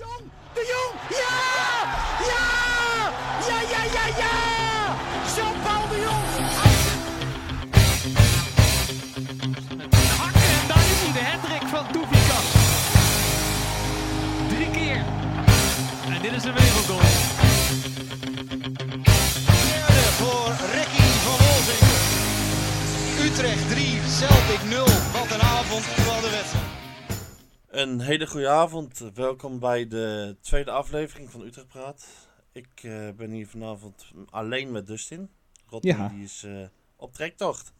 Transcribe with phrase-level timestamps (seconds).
[0.00, 1.36] Jong, de Jong, ja!
[2.30, 2.46] Ja!
[3.48, 4.34] Ja, ja, ja, ja!
[5.34, 6.24] Jean-Paul de Jong!
[10.20, 12.48] Hakken en daar is hij, de hattrick van Doefikas.
[14.48, 15.04] Drie keer.
[16.14, 17.10] En dit is een wereldgoal.
[19.68, 21.84] Derde voor Ricky van Wolzing.
[23.24, 24.84] Utrecht 3, Celtic 0.
[25.12, 26.69] Wat een avond, wat een wedstrijd.
[27.70, 29.10] Een hele goede avond.
[29.14, 32.06] Welkom bij de tweede aflevering van Utrecht Praat.
[32.52, 35.28] Ik eh, ben hier vanavond alleen met Dustin.
[35.66, 36.08] Rotti Ja.
[36.08, 36.52] die is eh,
[36.96, 37.72] op trektocht.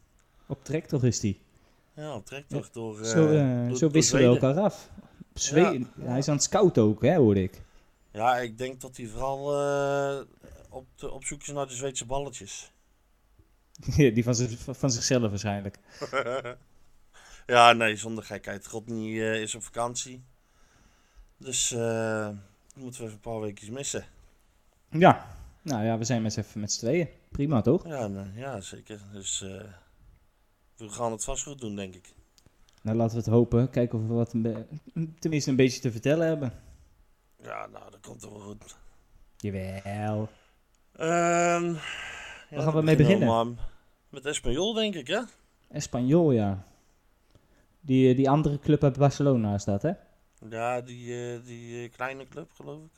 [0.47, 1.41] Op trek toch is die.
[1.95, 4.91] Ja, op trektocht door, eh, zo door- zo door wisselen we elkaar af.
[5.35, 5.91] Zweden.
[6.01, 7.61] Hij is aan het scouten ook, hè, hoorde ik.
[8.13, 9.45] Ja, ik denk dat hij vooral
[10.71, 12.73] op, de, op zoek is naar de Zweedse balletjes.
[13.97, 14.35] die van,
[14.75, 15.79] van zichzelf waarschijnlijk.
[17.51, 18.67] ja, nee, zonder gekheid.
[18.67, 20.25] Rodney eh, is op vakantie.
[21.37, 22.29] Dus eh,
[22.75, 24.05] moeten we even een paar weken missen.
[24.91, 25.27] Ja.
[25.63, 27.09] Nou ja, we zijn met z'n even met z'n tweeën.
[27.31, 27.87] Prima, toch?
[27.87, 29.01] Ja, nee, ja zeker.
[29.13, 29.65] Dus eh,
[30.77, 32.15] we gaan het vast goed doen, denk ik.
[32.83, 33.71] Nou, laten we het hopen.
[33.71, 34.67] Kijken of we wat een be-
[35.19, 36.53] tenminste een beetje te vertellen hebben.
[37.43, 38.77] Ja, nou, dat komt toch wel goed.
[39.37, 40.29] Jawel.
[40.97, 41.75] Ehm
[42.51, 43.59] Waar gaan we mee beginnen?
[44.09, 45.21] met Espanyol, denk ik, hè?
[45.69, 46.65] Espanyol, ja.
[47.81, 49.93] Die, die andere club uit Barcelona staat, hè?
[50.51, 52.91] Ja, die, eh, die eh, kleine club, geloof ik.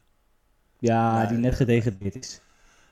[0.79, 2.41] Ja, Nee, die net gedegradeerd is.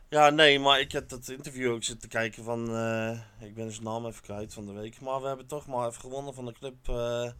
[0.09, 2.71] Ja, nee, maar ik heb dat interview ook zitten kijken van...
[2.71, 5.01] eh, ik ben zijn naam even kwijt van de week.
[5.01, 6.75] Maar we hebben toch maar even gewonnen van de club...
[6.89, 7.31] eh,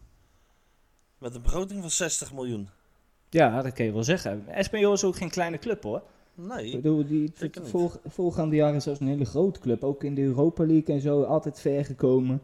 [1.17, 2.69] met een begroting van 60 miljoen.
[3.29, 4.47] Ja, dat kan je wel zeggen.
[4.47, 5.97] Espanyol is ook geen kleine club, hoor.
[5.97, 6.03] Ik
[6.47, 7.33] Nee, bedoel, die
[8.05, 9.83] voorgaande jaren zelfs een hele grote club.
[9.83, 12.41] Ook in de Europa League en zo, altijd ver gekomen.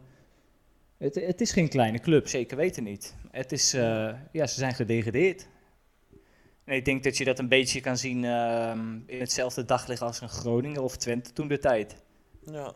[0.98, 3.16] Het, het is geen kleine club, zeker weten niet.
[3.30, 5.48] Het is, eh, ja, ze zijn gedegradeerd.
[6.64, 10.20] En ik denk dat je dat een beetje kan zien ehm, in hetzelfde daglicht als
[10.20, 12.02] een Groningen of Twente toen de tijd.
[12.40, 12.74] ja.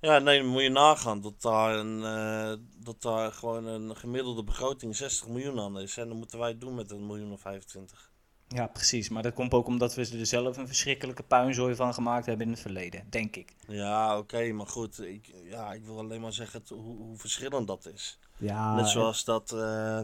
[0.00, 4.44] Ja, nee, dan moet je nagaan dat daar, een, eh, dat daar gewoon een gemiddelde
[4.44, 5.96] begroting 60 miljoen aan is.
[5.96, 8.12] En dan moeten wij het doen met een miljoen of 25.
[8.48, 9.08] Ja, precies.
[9.08, 12.52] Maar dat komt ook omdat we er zelf een verschrikkelijke puinzooi van gemaakt hebben in
[12.52, 13.54] het verleden, denk ik.
[13.66, 15.00] Ja, oké, maar goed.
[15.02, 18.18] Ik, ja, ik wil alleen maar zeggen hoe, hoe verschillend dat is.
[18.36, 20.00] Ja, Net zoals dat eh,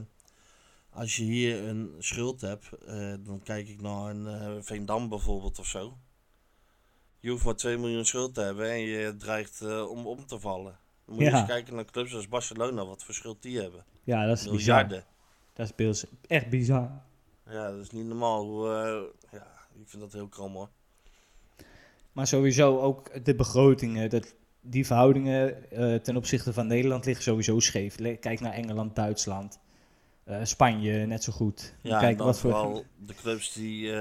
[0.91, 5.59] als je hier een schuld hebt, eh, dan kijk ik naar een eh, Veendam bijvoorbeeld
[5.59, 5.99] of zo.
[7.21, 10.41] Je hoeft maar 2 miljoen schuld te hebben en je dreigt eh, om om te
[10.41, 10.79] vallen.
[11.07, 11.39] Dan moet je Ja.
[11.39, 13.85] eens kijken naar clubs als Barcelona, wat voor schuld die hebben.
[14.03, 14.57] ja, dat is bizar.
[14.57, 15.05] Miljarden.
[15.53, 17.03] Dat is echt bizar.
[17.51, 18.45] Ja, dat is niet normaal.
[18.45, 19.47] Hoe, eh, ja,
[19.81, 20.69] ik vind dat heel krom hoor.
[22.13, 27.61] Maar sowieso ook de begrotingen, dat, die verhoudingen eh, ten opzichte van Nederland liggen sowieso
[27.61, 27.97] scheef.
[28.21, 29.59] Kijk naar Engeland, Duitsland,
[30.25, 31.75] eh, Spanje net zo goed.
[31.83, 32.51] Ja, Kijk wat voor.
[32.51, 33.93] vooral de clubs die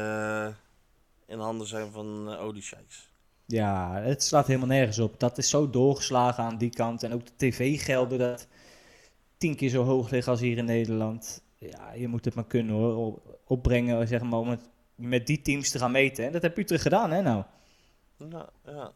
[1.25, 3.11] in handen zijn van uh, oliesheiks.
[3.45, 5.19] Ja, het slaat helemaal nergens op.
[5.19, 7.03] Dat is zo doorgeslagen aan die kant.
[7.03, 8.47] En ook de tv-gelden dat
[9.37, 11.43] tien keer zo hoog liggen als hier in Nederland.
[11.57, 13.21] Ja, je moet het maar kunnen hoor.
[13.43, 16.25] Op- Opbrengen, zeg maar, om het met die teams te gaan meten.
[16.25, 17.43] En dat heb Utrecht gedaan, hè nou?
[18.29, 18.91] Ja, ja.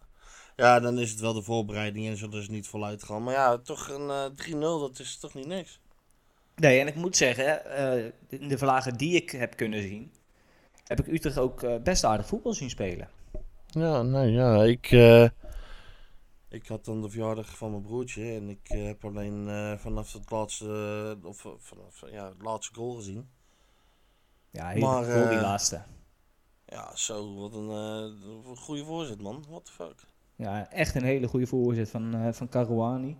[0.56, 3.24] ja, dan is het wel de voorbereiding en zullen ze niet voluit gaan.
[3.24, 5.80] Maar ja, toch een eh 3-0, dat is toch niet niks.
[6.56, 10.12] Nee, en ik moet zeggen, eh, in de vlagen die ik heb kunnen zien,
[10.84, 13.09] heb ik Utrecht ook eh, best aardig voetbal zien spelen.
[13.68, 15.29] Ja, nee, ja, ik, eh,
[16.50, 20.14] ik had dan de verjaardag van mijn broertje en ik eh, heb alleen eh, vanaf
[20.14, 20.66] het laatste,
[21.22, 23.29] eh, of eh, vanaf ja, het laatste goal gezien.
[24.52, 25.81] Ja, heel Maar, die eh, laatste.
[26.66, 29.96] Ja, zo, wat een, eh, een goede voorzet man, what the fuck.
[30.35, 33.18] Ja, echt een hele goede voorzet van, eh van Caruani.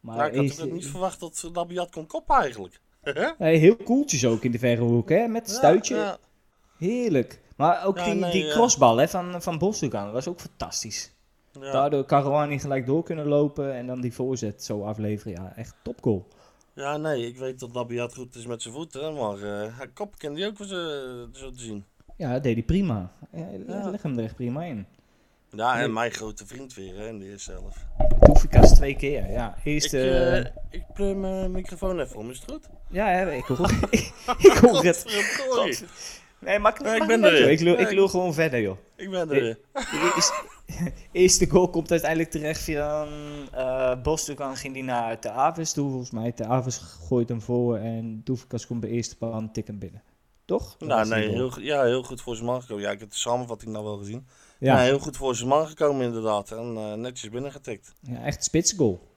[0.00, 2.80] Maar Ja, ik had is- ook niet verwacht dat Labiat kon koppen eigenlijk.
[3.38, 5.26] Hey, heel koeltjes ook in de verre hoek, hè?
[5.26, 5.96] Met stuitje.
[5.96, 6.18] Ja.
[6.78, 7.40] Heerlijk.
[7.56, 11.12] Maar ook die, nee, die crossbal hè, van, van Bosdogan was ook fantastisch.
[11.52, 15.42] Daardoor Caruani gelijk door kunnen lopen en dan die voorzet zo afleveren.
[15.42, 16.26] Ja, echt topgoal.
[16.80, 20.18] Ja, nee, ik weet dat Labiat goed is met zijn voeten, maar eh hij kop
[20.18, 20.78] kende hij ook wel zo,
[21.32, 21.84] zo te zien.
[22.16, 23.12] Ja, dat deed hij prima.
[23.32, 23.90] Ja.
[23.90, 24.86] Leg hem er echt prima in.
[25.50, 25.88] Ja, en Nee.
[25.88, 27.78] mijn grote vriend weer, hè, in de eerste helft.
[28.20, 29.54] Toefikas twee keer, ja.
[29.58, 30.10] Ik, Eerste...
[30.10, 32.68] eh, ik pleur mijn microfoon even om, is het goed?
[32.90, 34.12] Ja, hè, ik hoor, ik
[34.62, 35.04] hoor het.
[36.40, 37.60] Nee, maar Ja, ik ben niet er uit.
[37.60, 38.76] Ik ik ik- lul gewoon verder, joh.
[38.96, 39.58] Ik ben er.
[39.72, 43.06] De eerste, goal komt uiteindelijk terecht via
[43.54, 46.32] uh, Bosdogan ging die naar de Aves toe, volgens mij.
[46.36, 46.76] De Aves
[47.08, 50.02] gooit hem voor en Doefikas komt bij eerste paal en tik hem binnen.
[50.44, 50.76] Toch?
[50.78, 52.82] Dat Nou, nee, heel, goed- ja, heel goed voor zijn man gekomen.
[52.84, 54.26] Ja, ik heb de samenvatting nou wel gezien.
[54.58, 56.50] Ja, heel goed voor zijn man gekomen inderdaad.
[56.50, 57.92] En eh, netjes binnengetikt.
[58.00, 59.08] ja, echt spitsgoal.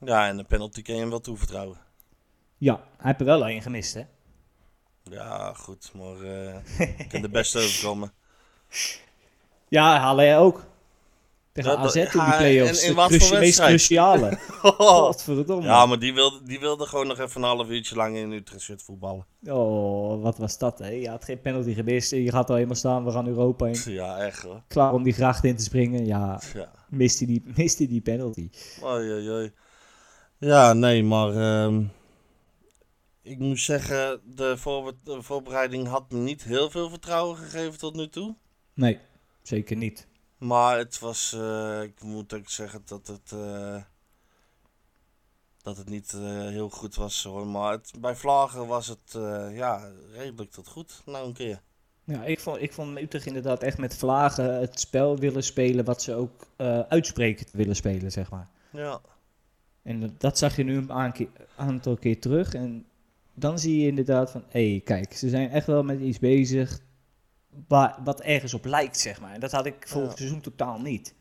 [0.00, 1.78] Ja, en de penalty kan je hem wel toevertrouwen.
[2.56, 4.02] Ja, hij heeft er wel één gemist, hè?
[5.10, 6.54] Ja, goed, maar eh
[7.10, 8.12] kan de beste overkomen.
[9.68, 10.66] Ja, Halle ook.
[11.52, 12.80] Tegen AZ in die play-offs.
[12.82, 14.38] en in de wat voor meest cruciale.
[14.62, 15.64] Godverdomme.
[15.66, 18.82] ja, maar die wilde, die wilde gewoon nog even een half uurtje lang in Utrecht
[18.82, 19.26] voetballen.
[19.46, 20.88] Oh, wat was dat, hè?
[20.88, 22.10] Je had geen penalty gemist.
[22.10, 23.80] Je gaat al helemaal staan, we gaan Europa in.
[23.92, 24.62] Ja, echt hoor.
[24.68, 26.06] Klaar om die gracht in te springen.
[26.06, 26.70] Ja, Ja.
[26.88, 28.50] mist hij die, mist hij die penalty.
[28.82, 29.52] Oei, oei, oei.
[30.38, 31.82] Ja, nee, maar ehm,
[33.28, 37.94] ik moet zeggen, de, voorbe- de voorbereiding had me niet heel veel vertrouwen gegeven tot
[37.94, 38.36] nu toe.
[38.74, 38.98] Nee,
[39.42, 40.06] zeker niet.
[40.38, 43.82] Maar het was, eh, ik moet ook zeggen dat het, eh,
[45.62, 47.46] dat het niet eh, heel goed was hoor.
[47.46, 49.12] Maar het, bij Vlagen was het
[49.52, 51.62] ja, redelijk tot goed, nou een keer.
[52.04, 56.02] Ja, ik vond, ik vond Utrecht inderdaad echt met vlagen het spel willen spelen wat
[56.02, 56.46] ze ook
[56.88, 58.48] uitspreken willen spelen, zeg maar.
[58.72, 59.00] Ja,
[59.82, 61.26] En dat zag je nu een
[61.56, 62.54] aantal keer terug.
[62.54, 62.87] En
[63.38, 66.78] dan zie je inderdaad van, hé, hey, kijk, ze zijn echt wel met iets bezig
[67.68, 69.32] waar, wat ergens op lijkt, zeg maar.
[69.34, 70.16] En dat had ik vorig Ja.
[70.16, 71.14] seizoen totaal niet.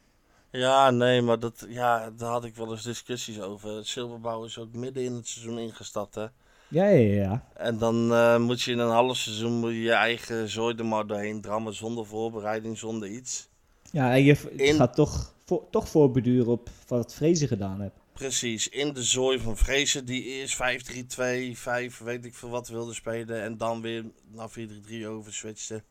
[0.51, 3.75] ja nee, maar dat, ja, daar had ik wel eens discussies over.
[3.75, 6.25] Het Silberbouw is ook midden in het seizoen ingestapt hè.
[6.69, 7.43] Ja, ja, ja.
[7.53, 10.85] En dan eh, moet je in een half seizoen moet je, je eigen zooi er
[10.85, 13.49] maar doorheen drammen zonder voorbereiding, zonder iets.
[13.91, 17.95] Ja, en je In- gaat toch, voor, toch voorbeduren op wat Vrezen gedaan heeft.
[18.17, 22.93] Precies, in de zooi van Vrezen die eerst 5-3-2, 5 weet ik veel wat wilde
[22.93, 25.83] spelen en dan weer naar 4-3-3 overswitchte.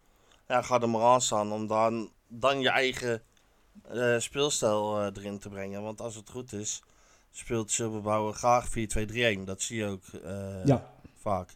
[0.49, 3.23] Ja, ga er maar aan staan om dan, dan je eigen
[3.89, 5.83] eh, speelstijl eh, erin te brengen.
[5.83, 6.83] Want als het goed is,
[7.31, 9.45] speelt Silberbouwer graag 4-2-3-1.
[9.45, 10.05] Dat zie je ook
[10.65, 10.91] Ja.
[11.15, 11.51] vaak.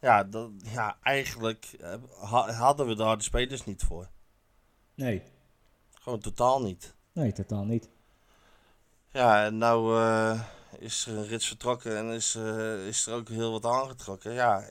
[0.00, 1.66] Ja, dat, ja eigenlijk
[2.20, 4.08] ha- hadden we daar de spelers niet voor.
[4.94, 5.22] Nee,
[5.90, 6.94] Gewoon totaal niet.
[7.12, 7.88] nee, totaal niet.
[9.18, 10.40] Ja, en nou eh,
[10.78, 14.32] is er een rits vertrokken en is, eh, is er ook heel wat aangetrokken.
[14.32, 14.64] Ja,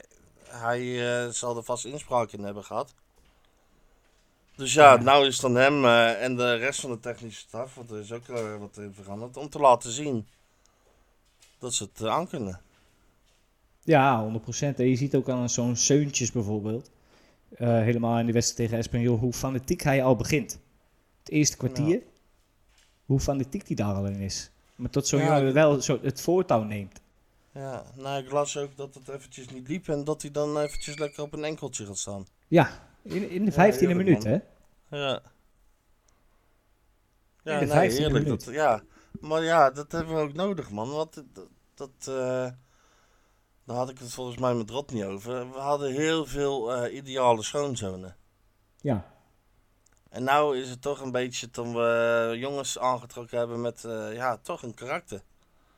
[0.43, 0.81] hij
[1.25, 2.93] eh, zal er vast inspraak in hebben gehad.
[4.55, 5.01] Dus ja, Ja.
[5.01, 5.85] nou is het aan hem
[6.15, 8.27] en de rest van de technische staf, want er is ook
[8.59, 10.27] wat in veranderd, om te laten zien
[11.59, 12.61] dat ze het aan kunnen.
[13.83, 14.79] Ja, 100%.
[14.79, 16.89] En je ziet ook aan zo'n Seuntjes bijvoorbeeld.
[17.57, 20.59] helemaal in de wedstrijd tegen Espanyol, hoe fanatiek hij al begint.
[21.19, 22.01] Het eerste kwartier,
[23.07, 24.49] hoe fanatiek hij daar al in is.
[24.75, 26.99] Maar tot zo'n Ja, jongen wel zo het voortouw neemt.
[27.51, 30.97] Ja, nou ik las ook dat het eventjes niet liep en dat hij dan eventjes
[30.97, 32.25] lekker op een enkeltje gaat staan.
[32.47, 32.69] Ja,
[33.01, 34.37] in, in de Ja, 15e heerlijk, minuut, hè?
[34.89, 35.21] Ja.
[37.43, 38.23] Ja, In de nee, 15e heerlijk.
[38.25, 38.45] minuut.
[38.45, 38.81] Dat, ja.
[39.19, 40.89] Maar ja, dat hebben we ook nodig, man.
[40.89, 42.47] Want dat, dat eh,
[43.63, 45.51] daar had ik het volgens mij met Rot niet over.
[45.51, 48.15] We hadden heel veel eh, ideale schoonzonen.
[48.81, 49.05] Ja,
[50.09, 54.37] En nou is het toch een beetje toen we jongens aangetrokken hebben met, eh, ja,
[54.37, 55.21] toch een karakter.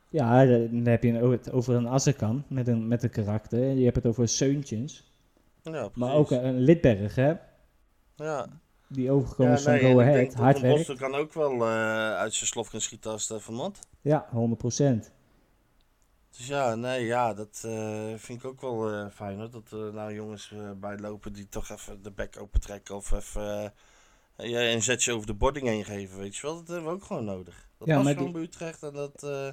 [0.08, 3.58] ja dan heb je het over een Azarkan met een, met een karakter.
[3.58, 5.04] Je hebt het over Seuntjes.
[5.62, 7.34] Ja, Maar ook een Lidberg, hè?
[8.16, 8.46] Ja,
[8.88, 10.34] Die overgekomen ja is van nee, en Go Ahead.
[10.34, 10.98] Hard werk.
[10.98, 13.78] Kan ook wel eh, uit zijn slof kunnen schieten als het moet.
[14.00, 15.10] Ja, 100%.
[16.36, 19.50] Dus ja, nee, ja, dat eh, vind ik ook wel eh, fijn hoor.
[19.50, 23.62] Dat er nou jongens eh bijlopen die toch even de bek open trekken of even
[23.64, 23.70] eh,
[24.42, 26.56] ja, een zetje over de boarding heen geven, weet je wel.
[26.56, 27.68] Dat hebben we ook gewoon nodig.
[27.78, 29.48] Dat Ja, was maar gewoon die- bij Utrecht en dat, eh,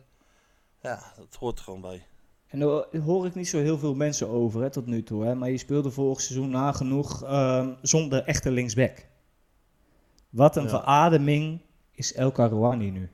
[0.81, 2.05] ja, dat hoort er gewoon bij.
[2.47, 5.23] En daar hoor ik niet zo heel veel mensen over hè, tot nu toe.
[5.25, 5.35] Hè?
[5.35, 9.05] Maar je speelde vorig seizoen nagenoeg ehm, zonder echte linksback.
[10.29, 10.69] Wat een Ja.
[10.69, 13.09] verademing is El Karouani nu.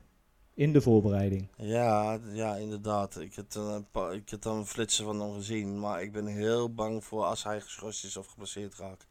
[0.56, 1.48] In de voorbereiding.
[1.58, 3.20] Ja, ja, inderdaad.
[3.20, 6.26] Ik heb, er een paar- ik heb dan flitsen van hem gezien, maar ik ben
[6.26, 9.08] heel bang voor als hij geschorst is of geblesseerd raakt.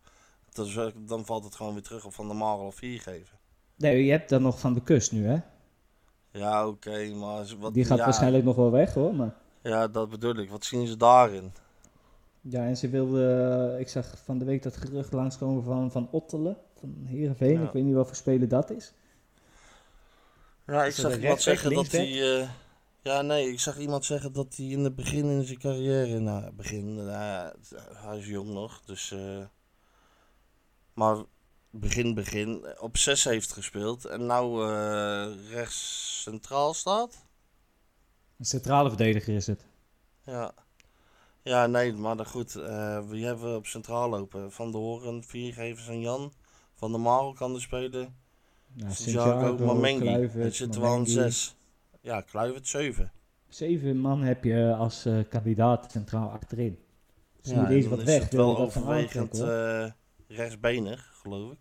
[0.57, 3.39] Wel- dan valt het gewoon weer terug op Van Marel of 4 geven.
[3.77, 5.39] Nee, je hebt dan nog van de kust nu, hè?
[6.31, 9.15] Ja, oké, maar wat, Die gaat ja, waarschijnlijk nog wel weg, hoor.
[9.15, 9.35] Maar...
[9.63, 10.51] Ja, dat bedoel ik.
[10.51, 11.53] Wat zien ze daarin?
[12.41, 13.77] Ja, en ze wilde...
[13.79, 16.57] Ik zag van de week dat gerucht langskomen van, van Ottelen.
[16.81, 17.61] Van Heerenveen.
[17.61, 17.67] Ja.
[17.67, 18.93] Ik weet niet wat voor speler dat is.
[20.67, 22.41] Ja, ik zag iemand zeggen dat hij.
[22.41, 22.49] eh,
[23.03, 26.19] ja, nee, ik zag iemand zeggen dat hij in het begin in zijn carrière.
[26.19, 26.95] Nou, begin.
[26.95, 27.53] nou
[27.95, 29.11] hij is jong nog, dus.
[29.11, 29.45] eh,
[30.95, 31.17] maar
[31.71, 32.67] begin, begin.
[32.81, 37.27] Op 6 heeft gespeeld en nou eh, rechts centraal staat.
[38.39, 39.67] Een centrale verdediger is het.
[40.25, 40.55] Ja.
[41.43, 42.55] Ja, nee, maar dan goed.
[42.57, 44.53] eh wie hebben we op centraal lopen?
[44.53, 46.33] Van de Horen, Viergevers en Jan.
[46.75, 48.17] Van der Marel kan er spelen.
[48.73, 50.01] Nou, Santiago, Mamengi.
[50.01, 51.11] Kluivert, Het zit wel aan Mamengi.
[51.13, 51.57] 6.
[52.01, 53.13] Ja, Kluivert 7.
[53.49, 56.79] Zeven man heb je als eh, kandidaat centraal achterin.
[57.41, 58.23] Zie je Ja, deze wat weg?
[58.23, 59.91] het wel overwegend aantrekken, eh,
[60.35, 61.59] rechtsbenig, geloof ik.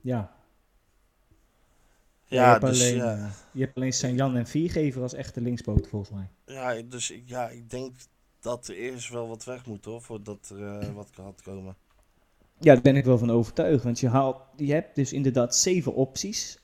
[0.00, 0.32] Ja.
[2.26, 5.88] Ja, je, hebt dus, alleen, ja, je hebt alleen Sanjan en Viergever als echte linkspoot
[5.88, 6.28] volgens mij.
[6.46, 7.96] ja, dus ik- ja, ik denk
[8.40, 11.76] dat er eerst wel wat weg moet hoor, voordat er eh, wat gaat komen.
[12.58, 13.84] Ja, daar ben ik wel van overtuigd.
[13.84, 16.58] Want je, haalt, je hebt dus inderdaad zeven opties.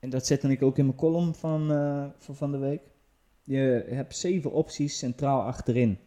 [0.00, 2.80] En dat zette ik ook in mijn column van, eh, van van de week.
[3.44, 5.98] Je hebt zeven opties centraal achterin.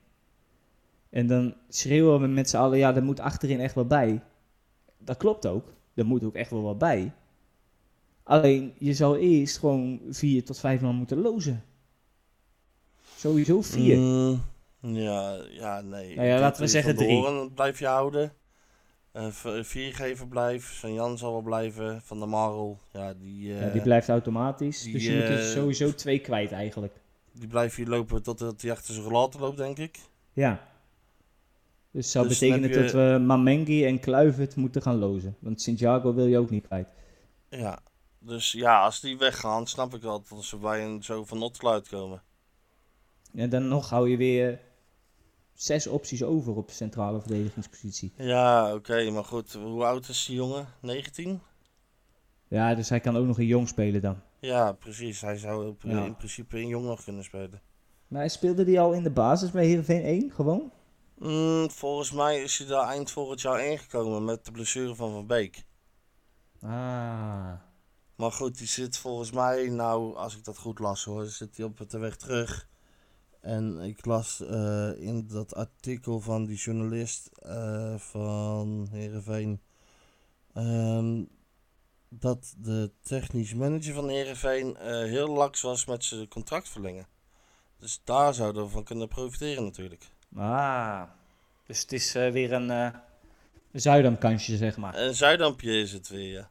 [1.09, 4.21] En dan schreeuwen we met z'n allen, ja, er moet achterin echt wel bij.
[5.03, 5.73] Dat klopt ook.
[5.93, 7.11] Er moet ook echt wel wat bij.
[8.23, 11.63] Alleen, je zou eerst gewoon vier tot vijf man moeten lozen.
[13.15, 13.97] Sowieso vier.
[13.97, 14.41] Mm,
[14.79, 16.15] ja, ja, nee.
[16.15, 17.21] Nou ja, laten we zeggen Van drie.
[17.21, 18.33] Doorn blijf je houden.
[19.11, 20.73] Eh, v- viergever blijft.
[20.73, 22.01] San Jan zal wel blijven.
[22.01, 24.81] Van der Marel, ja, die, eh, ja, die blijft automatisch.
[24.83, 26.93] die, dus je moet er eh, sowieso twee kwijt eigenlijk.
[27.31, 29.99] die blijft hier lopen totdat hij achter zijn relator loopt, denk ik.
[30.33, 30.69] Ja.
[31.91, 35.35] Dus zou Dus je- dat we Mamengi en Kluivert moeten gaan lozen.
[35.39, 36.87] Want Santiago wil je ook niet kwijt.
[37.49, 37.79] Ja,
[38.19, 41.89] dus ja, als die weggaan, snap ik wel dat ze bij een zo van Notgeluid
[41.89, 42.21] komen.
[43.35, 44.59] En dan nog hou je weer
[45.53, 48.11] zes opties over op centrale verdedigingspositie.
[48.17, 50.67] Ja, oké, maar goed, hoe oud is die jongen?
[50.81, 51.41] 19?
[52.47, 54.17] Ja, dus hij kan ook nog een jong spelen dan.
[54.39, 55.21] Ja, precies.
[55.21, 56.05] Hij zou op- Ja.
[56.05, 57.61] in principe in jong nog kunnen spelen.
[58.07, 60.71] Maar hij speelde die al in de basis bij Heerenveen 1, gewoon?
[61.21, 65.27] Mm, volgens mij is hij daar eind vorig jaar ingekomen met de blessure van Van
[65.27, 65.65] Beek.
[66.61, 67.53] Ah.
[68.15, 71.65] Maar goed, die zit volgens mij, nou, als ik dat goed las hoor, zit hij
[71.65, 72.69] op de weg terug.
[73.41, 79.61] En ik las eh, in dat artikel van die journalist eh, van Heerenveen...
[80.53, 81.23] ehm,
[82.09, 87.07] dat de technisch manager van Heerenveen eh heel laks was met zijn contract verlengen.
[87.77, 90.09] Dus daar zouden we van kunnen profiteren natuurlijk.
[90.35, 91.03] Ah.
[91.65, 92.89] Dus het is eh, weer een uh,
[94.57, 94.95] zeg maar.
[94.95, 96.49] Een Zuidampje is het weer, ja.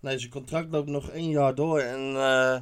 [0.00, 2.58] Nee, zijn contract loopt nog één jaar door en eh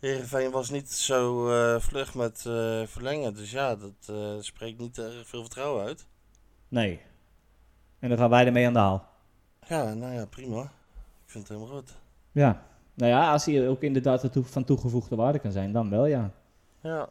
[0.00, 1.48] Heerenveen was niet zo
[1.78, 2.40] vlug met
[2.86, 3.34] verlengen.
[3.34, 4.12] Dus ja, dat
[4.44, 6.06] spreekt niet erg veel vertrouwen uit.
[6.68, 7.00] Nee.
[7.98, 9.08] En dan gaan wij ermee aan de haal.
[9.68, 10.62] Ja, nou ja, prima.
[10.62, 11.96] Ik vind het helemaal goed.
[12.32, 12.66] Ja.
[12.94, 16.30] Nou ja, als hij ook inderdaad van toegevoegde waarde kan zijn, dan wel, ja.
[16.80, 17.08] Ja.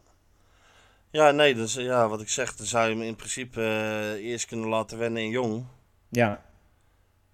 [1.16, 4.46] Ja, nee, dus ja, wat ik zeg, dan zou je hem in principe eh, eerst
[4.46, 5.64] kunnen laten wennen in jong.
[6.08, 6.44] Ja.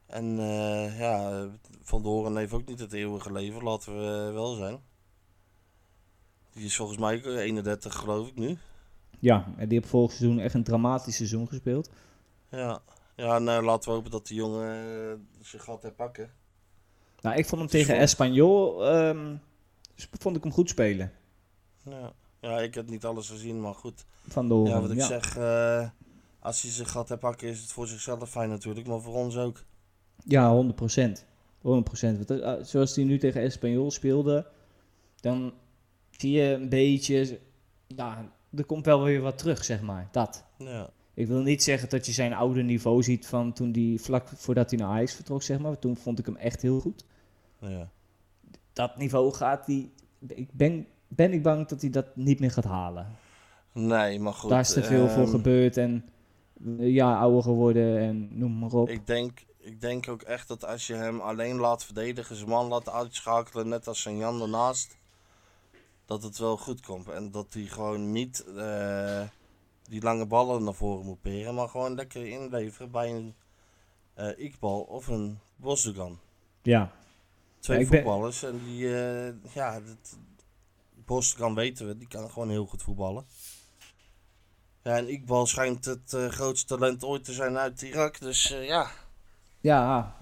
[0.06, 1.46] En eh, ja,
[1.82, 4.78] Van Doren heeft ook niet het eeuwige leven, laten we eh, wel zijn.
[6.52, 8.58] Die is volgens mij ook 31 geloof ik nu.
[9.18, 11.90] Ja, en die heeft vorig seizoen echt een dramatisch seizoen gespeeld.
[12.48, 12.82] Ja,
[13.16, 16.30] ja nou, laten we hopen dat die jongen zijn gat herpakken.
[17.20, 19.36] Nou, ik vond hem tegen Espanyol, ehm,
[20.18, 21.12] vond ik hem goed spelen.
[21.84, 22.12] Ja.
[22.42, 24.04] Ja, ik heb niet alles gezien, maar goed.
[24.28, 25.88] Van de Ja, wat ik zeg, eh,
[26.38, 29.64] als hij zijn gat herpakken is het voor zichzelf fijn natuurlijk, maar voor ons ook.
[30.25, 31.26] Ja, 100 procent.
[31.61, 32.26] 100 procent.
[32.68, 34.46] Zoals hij nu tegen Espanyol speelde,
[35.20, 35.52] dan
[36.11, 37.40] zie je een beetje,
[37.87, 40.08] ja, er komt wel weer wat terug, zeg maar.
[40.12, 40.44] Dat.
[40.58, 44.28] Ja, Ik wil niet zeggen dat je zijn oude niveau ziet van toen die vlak
[44.28, 45.78] voordat hij naar Ajax vertrok, zeg maar.
[45.78, 47.04] Toen vond ik hem echt heel goed.
[47.61, 47.90] ja.
[48.72, 49.90] Dat niveau gaat hij,
[50.26, 53.16] ik ben, ben ik bang dat hij dat niet meer gaat halen.
[53.73, 54.50] Nee, maar goed.
[54.50, 56.09] Daar is te veel voor ehm, gebeurd en
[56.78, 58.88] eh, ja, ouder geworden en noem maar op.
[58.88, 62.66] Ik denk, ik denk ook echt dat als je hem alleen laat verdedigen, zijn man
[62.69, 64.97] laat uitschakelen, net als zijn Jan ernaast,
[66.07, 67.09] dat het wel goed komt.
[67.09, 69.23] En dat hij gewoon niet eh,
[69.83, 73.35] die lange ballen naar voren moet peren, maar gewoon lekker inleveren bij een
[74.14, 76.19] eh Iqbal of een Bosdogan.
[76.62, 76.92] Ja,
[77.59, 78.88] Twee Ja, ik ben- voetballers en die,
[79.54, 80.19] ja, dat,
[81.12, 83.25] Bosdogan weten we, die kan gewoon heel goed voetballen.
[84.83, 88.66] Ja, en Iqbal schijnt het eh, grootste talent ooit te zijn uit Irak, dus eh,
[88.66, 88.87] ja.
[89.61, 90.16] ja.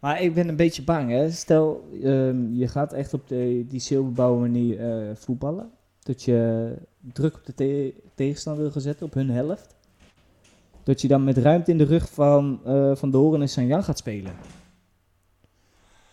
[0.00, 1.30] Maar ik ben een beetje bang, hè.
[1.30, 5.70] Stel, ehm, je gaat echt op de, die zilverbouwen manier eh, voetballen.
[6.02, 9.74] Dat je druk op de te- tegenstander wil gaan zetten, op hun helft.
[10.82, 12.60] Dat je dan met ruimte in de rug van,
[12.96, 14.32] van de Horen en Sanjan gaat spelen.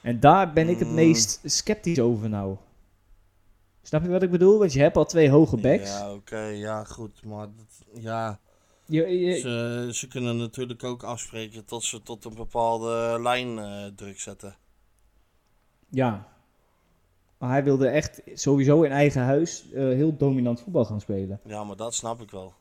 [0.02, 0.94] En daar ben ik het Mm.
[0.94, 2.56] meest sceptisch over nou.
[3.82, 4.60] Snap je wat ik bedoel?
[4.60, 5.90] Want je hebt al twee hoge backs.
[5.90, 7.24] Ja, oké, ja, goed.
[7.26, 8.40] Maar dat, ja,
[8.86, 13.86] Je, je, ze, ze kunnen natuurlijk ook afspreken tot ze tot een bepaalde lijn eh,
[13.96, 14.56] druk zetten.
[15.90, 16.28] Ja.
[17.38, 21.40] Maar hij wilde echt sowieso in eigen huis eh, heel dominant voetbal gaan spelen.
[21.46, 22.54] Ja, maar dat snap ik wel.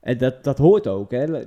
[0.00, 1.44] En dat, dat hoort ook, hè.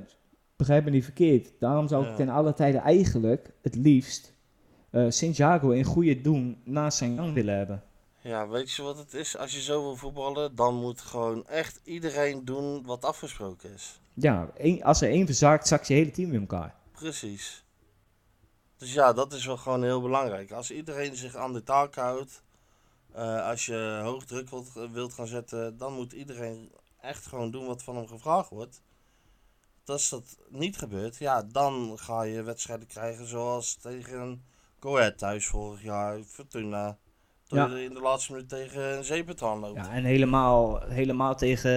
[0.55, 1.51] Begrijp me niet verkeerd.
[1.59, 2.15] Daarom zou ik Ja.
[2.15, 4.33] ten alle tijde eigenlijk het liefst
[4.89, 7.83] eh Santiago in goede doen naast zijn gang willen hebben.
[8.25, 9.37] Ja, weet je wat het is?
[9.37, 13.99] Als je zo wil voetballen, dan moet gewoon echt iedereen doen wat afgesproken is.
[14.13, 14.49] Ja,
[14.81, 16.75] als er één verzaakt, zakt je hele team in elkaar.
[16.91, 17.65] Precies.
[18.77, 20.51] Dus ja, dat is wel gewoon heel belangrijk.
[20.51, 22.43] Als iedereen zich aan de taak houdt,
[23.11, 27.65] eh, als je hoog druk wilt, wilt gaan zetten, dan moet iedereen echt gewoon doen
[27.65, 28.81] wat van hem gevraagd wordt.
[29.85, 34.45] Als dat niet gebeurt, ja, dan ga je wedstrijden krijgen zoals tegen
[34.79, 36.97] Go Ahead thuis vorig jaar, Fortuna.
[37.47, 37.75] Door Ja.
[37.77, 39.75] je in de laatste minuut tegen een zeepert loopt.
[39.75, 41.71] Ja, en helemaal, helemaal tegen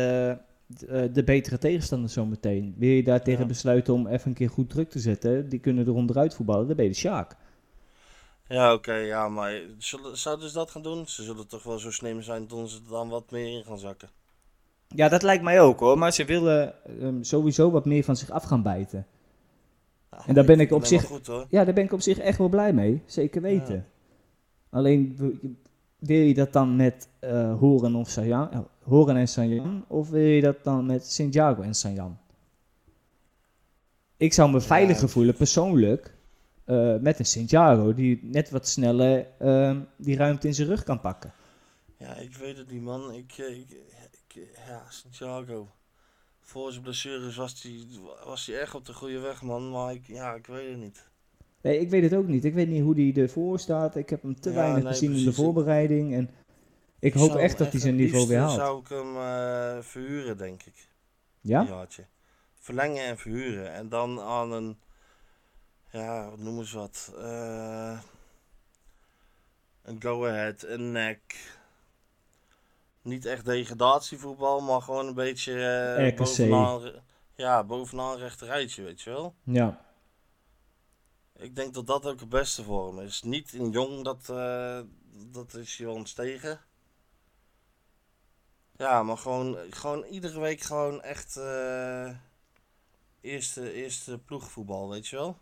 [0.89, 2.75] eh, de betere tegenstander zometeen.
[2.79, 3.47] Wil je daar tegen Ja.
[3.47, 5.49] besluiten om even een keer goed druk te zetten?
[5.49, 7.37] Die kunnen er onderuit voetballen, dan ben je de Sjaak.
[8.47, 11.07] Ja, oké, ja, maar zullen, zouden ze dat gaan doen?
[11.09, 13.79] Ze zullen toch wel zo slim zijn dat ze er dan wat meer in gaan
[13.79, 14.09] zakken.
[14.89, 15.99] Ja, dat lijkt mij ook hoor.
[15.99, 19.07] Maar ze willen ehm, sowieso wat meer van zich af gaan bijten.
[20.11, 21.47] Ja, En daar ben ik op zich- goed hoor.
[21.51, 23.03] Ja, daar ben ik op zich echt wel blij mee.
[23.07, 23.75] Zeker weten.
[23.75, 23.85] Ja.
[24.71, 25.17] Alleen,
[25.99, 29.85] wil- je dat dan met eh Horen, of eh, Horen en Sanjan?
[29.87, 32.19] Of wil je dat dan met Santiago en Sanjan?
[34.17, 36.15] Ik zou me veiliger voelen, persoonlijk,
[36.65, 41.01] eh, met een Santiago die net wat sneller ehm, die ruimte in zijn rug kan
[41.01, 41.33] pakken.
[41.97, 43.13] Ja, ik weet het niet, man.
[43.13, 43.71] Ik, ik,
[44.35, 45.69] ik ja, Santiago.
[46.41, 47.87] Voor zijn blessures was hij
[48.25, 49.71] was hij echt op de goede weg, man.
[49.71, 51.08] Maar ik, ja, ik weet het niet.
[51.63, 52.45] Nee, ik weet het ook niet.
[52.45, 53.97] Ik weet niet hoe die ervoor staat.
[53.97, 56.15] Ik heb hem te Ja, weinig nee, gezien in de voorbereiding.
[56.15, 56.31] En
[56.99, 58.55] ik hoop zou echt dat hij zijn niveau weer haalt.
[58.55, 60.89] zou ik hem eh, verhuren, denk ik.
[61.41, 61.87] Ja?
[62.55, 63.73] Verlengen en verhuren.
[63.73, 64.79] En dan aan een,
[65.91, 67.15] ja, wat noemen ze wat?
[67.19, 68.01] Eh,
[69.83, 71.57] een go-ahead, een nek.
[73.03, 75.65] Niet echt degradatievoetbal, maar gewoon een beetje
[75.97, 76.93] eh, bovenaan,
[77.35, 79.35] ja, bovenaan rechterrijtje, weet je wel.
[79.43, 79.87] Ja.
[81.39, 83.23] Ik denk dat dat ook het beste voor hem is.
[83.23, 84.81] Niet in jong, dat, eh,
[85.33, 86.61] dat is je ontstegen.
[88.77, 92.17] Ja, maar gewoon, gewoon iedere week gewoon echt eh,
[93.21, 95.39] eerste, eerste ploegvoetbal, weet je wel?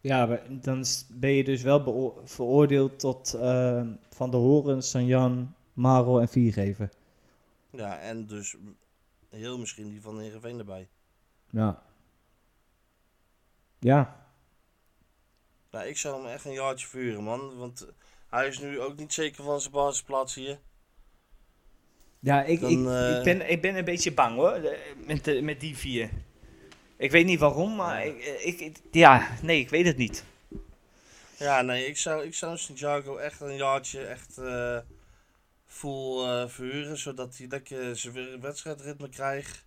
[0.00, 6.28] Ja, dan ben je dus wel veroordeeld tot eh, Van de Horen, Sanjan, Maro en
[6.28, 6.90] Viergever.
[7.70, 8.56] Ja, en dus
[9.28, 10.88] heel misschien die van Heerenveen erbij.
[11.50, 11.82] Ja.
[13.78, 14.25] Ja.
[15.76, 17.56] Nou, ik zou hem echt een jaartje vuren, man.
[17.56, 17.86] Want
[18.28, 20.58] hij is nu ook niet zeker van zijn basisplaats hier.
[22.20, 25.42] Ja, ik, Dan, ik, eh, ik, ben, ik ben een beetje bang hoor, de- met,
[25.42, 26.10] met die vier.
[26.96, 30.24] Ik weet niet waarom, maar ik, ik, ik- ja, nee, ik weet het niet.
[31.38, 34.78] Ja, nee, ik zou, ik zou Santiago echt een jaartje echt eh
[35.66, 36.98] full eh, verhuren.
[36.98, 39.64] Zodat hij lekker zijn wedstrijdritme krijgt.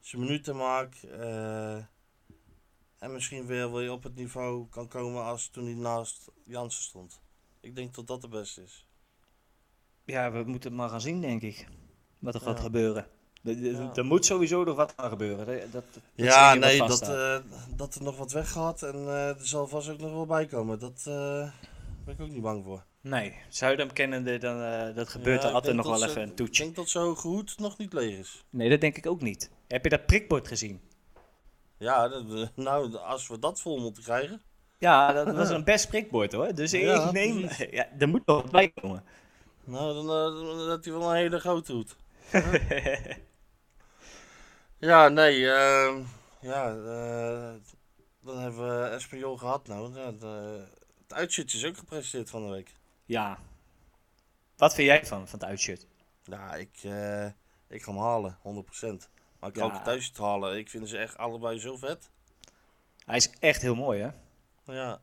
[0.00, 1.02] Zijn minuten maakt.
[1.04, 1.76] eh,
[3.04, 7.20] en misschien weer weer op het niveau kan komen als toen hij naast Jansen stond.
[7.60, 8.86] Ik denk dat dat het beste is.
[10.04, 11.66] Ja, we moeten het maar gaan zien, denk ik.
[12.18, 12.62] Wat er gaat Ja.
[12.62, 13.06] gebeuren.
[13.42, 13.94] Er- er- Ja.
[13.94, 15.46] Er moet sowieso nog wat gaan gebeuren.
[15.46, 17.36] Dat, dat, dat ja, nee, dat, eh,
[17.76, 18.82] dat er nog wat weggaat.
[18.82, 20.78] En eh, er zal vast ook nog wel bij komen.
[20.78, 21.50] Dat eh,
[22.04, 22.84] ben ik ook niet bang voor.
[23.00, 24.58] Nee, Zuidam kennende, dan,
[24.94, 26.62] dat gebeurt Ja, er ik altijd nog dat wel ze- even een Ik toetje.
[26.62, 28.44] denk dat zo goed nog niet leeg is.
[28.50, 29.50] Nee, dat denk ik ook niet.
[29.68, 30.80] Heb je dat prikbord gezien?
[31.78, 34.42] Ja, dat- nou, als we dat vol moeten krijgen.
[34.78, 36.54] Ja, dat was een best prikbord hoor.
[36.54, 37.40] Dus Ja, ik neem...
[37.46, 37.66] precies.
[37.78, 39.04] Ja, er moet nog wat bij komen.
[39.64, 41.96] Nou, dan, heeft hij wel een hele grote hoed.
[44.78, 46.02] ja, nee, ehm,
[46.40, 47.52] ja, eh,
[48.20, 49.92] dan hebben we Espanyol gehad nou.
[49.92, 50.66] De-
[51.02, 52.74] het uitzitje is ook gepresenteerd van de week.
[53.04, 53.38] ja.
[54.56, 55.86] Wat vind jij van, van het uitshirt?
[56.24, 57.24] Ja, ik, eh,
[57.68, 59.08] ik ga hem halen, 100%.
[59.44, 59.64] Maar ik Ja.
[59.78, 60.58] ook thuis halen.
[60.58, 62.10] Ik vind ze echt allebei zo vet.
[63.06, 64.08] Hij is echt heel mooi hè.
[64.72, 65.00] Ja,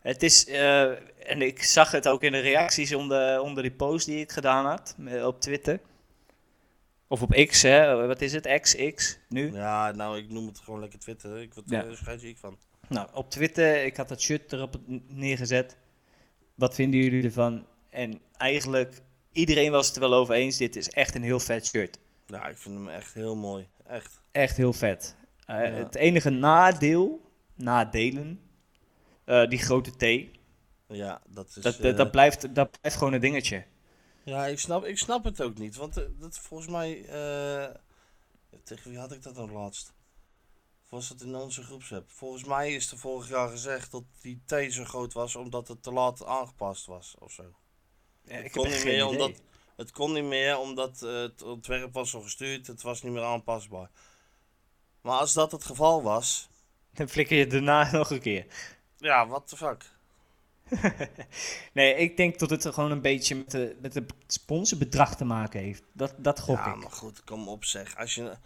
[0.00, 0.90] Het is, eh,
[1.30, 4.66] en ik zag het ook in de reacties onder, onder die post die ik gedaan
[4.66, 5.80] had eh, op Twitter.
[7.08, 8.06] Of op X, hè?
[8.06, 8.60] Wat is het?
[8.60, 9.52] X, X, nu?
[9.52, 11.40] ja nou, ik noem het gewoon lekker Twitter.
[11.40, 11.82] Ik, wat Ja.
[11.82, 11.94] ja.
[11.94, 12.58] schrijf ik van?
[12.88, 14.76] Nou, op Twitter, ik had dat shirt erop
[15.08, 15.76] neergezet.
[16.54, 17.66] Wat vinden jullie ervan?
[17.90, 19.00] En eigenlijk,
[19.32, 20.56] iedereen was het er wel over eens.
[20.56, 21.98] Dit is echt een heel vet shirt.
[22.26, 23.68] Ja, ik vind hem echt heel mooi.
[23.88, 24.22] Echt.
[24.32, 25.16] Echt heel vet.
[25.46, 25.62] Eh, Ja.
[25.62, 28.40] Het enige nadeel, nadelen,
[29.24, 30.34] eh, die grote T.
[30.88, 31.62] Ja, dat is...
[31.62, 33.64] Dat, eh, dat, dat, blijft, dat blijft gewoon een dingetje.
[34.24, 35.76] Ja, ik snap, ik snap het ook niet.
[35.76, 37.02] Want dat volgens mij.
[38.64, 39.94] tegen wie had ik dat nou laatst?
[40.84, 42.10] Of was dat in onze groepsapp?
[42.10, 45.82] Volgens mij is er vorig jaar gezegd dat die T zo groot was omdat het
[45.82, 47.42] te laat aangepast was of zo.
[48.22, 49.06] Ja, het, ik kon niet meer idee.
[49.06, 49.42] omdat,
[49.76, 53.24] het kon niet meer omdat eh, het ontwerp was al gestuurd, het was niet meer
[53.24, 53.90] aanpasbaar.
[55.00, 56.48] Maar als dat het geval was,
[56.94, 58.46] Dan flikker je daarna nog een keer.
[58.98, 59.94] ja, what the fuck.
[61.72, 65.24] Nee, ik denk dat het er gewoon een beetje met, de, met het sponsorbedrag te
[65.24, 65.82] maken heeft.
[65.92, 66.76] Dat, dat gok Ja, ik.
[66.76, 67.96] maar goed, kom op zeg.
[67.96, 68.36] Als je,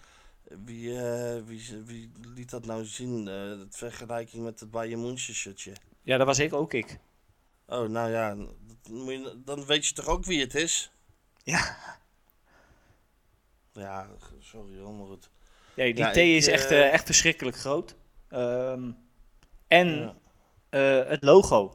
[0.64, 3.28] wie, eh, wie, wie liet dat nou zien?
[3.28, 5.72] eh het vergelijking met het Bayern München shirtje.
[6.02, 6.98] Ja, dat was ik ook ik.
[7.66, 10.90] Oh, nou ja, dat moet je, dan weet je toch ook wie het is?
[11.42, 11.76] Ja.
[13.72, 14.08] Ja,
[14.40, 15.30] sorry hoor, maar goed.
[15.74, 17.94] Ja, die Ja, T ik, is echt, eh, eh, echt verschrikkelijk groot.
[18.28, 18.90] Ehm,
[19.66, 20.14] en Ja.
[20.70, 21.74] eh, het logo.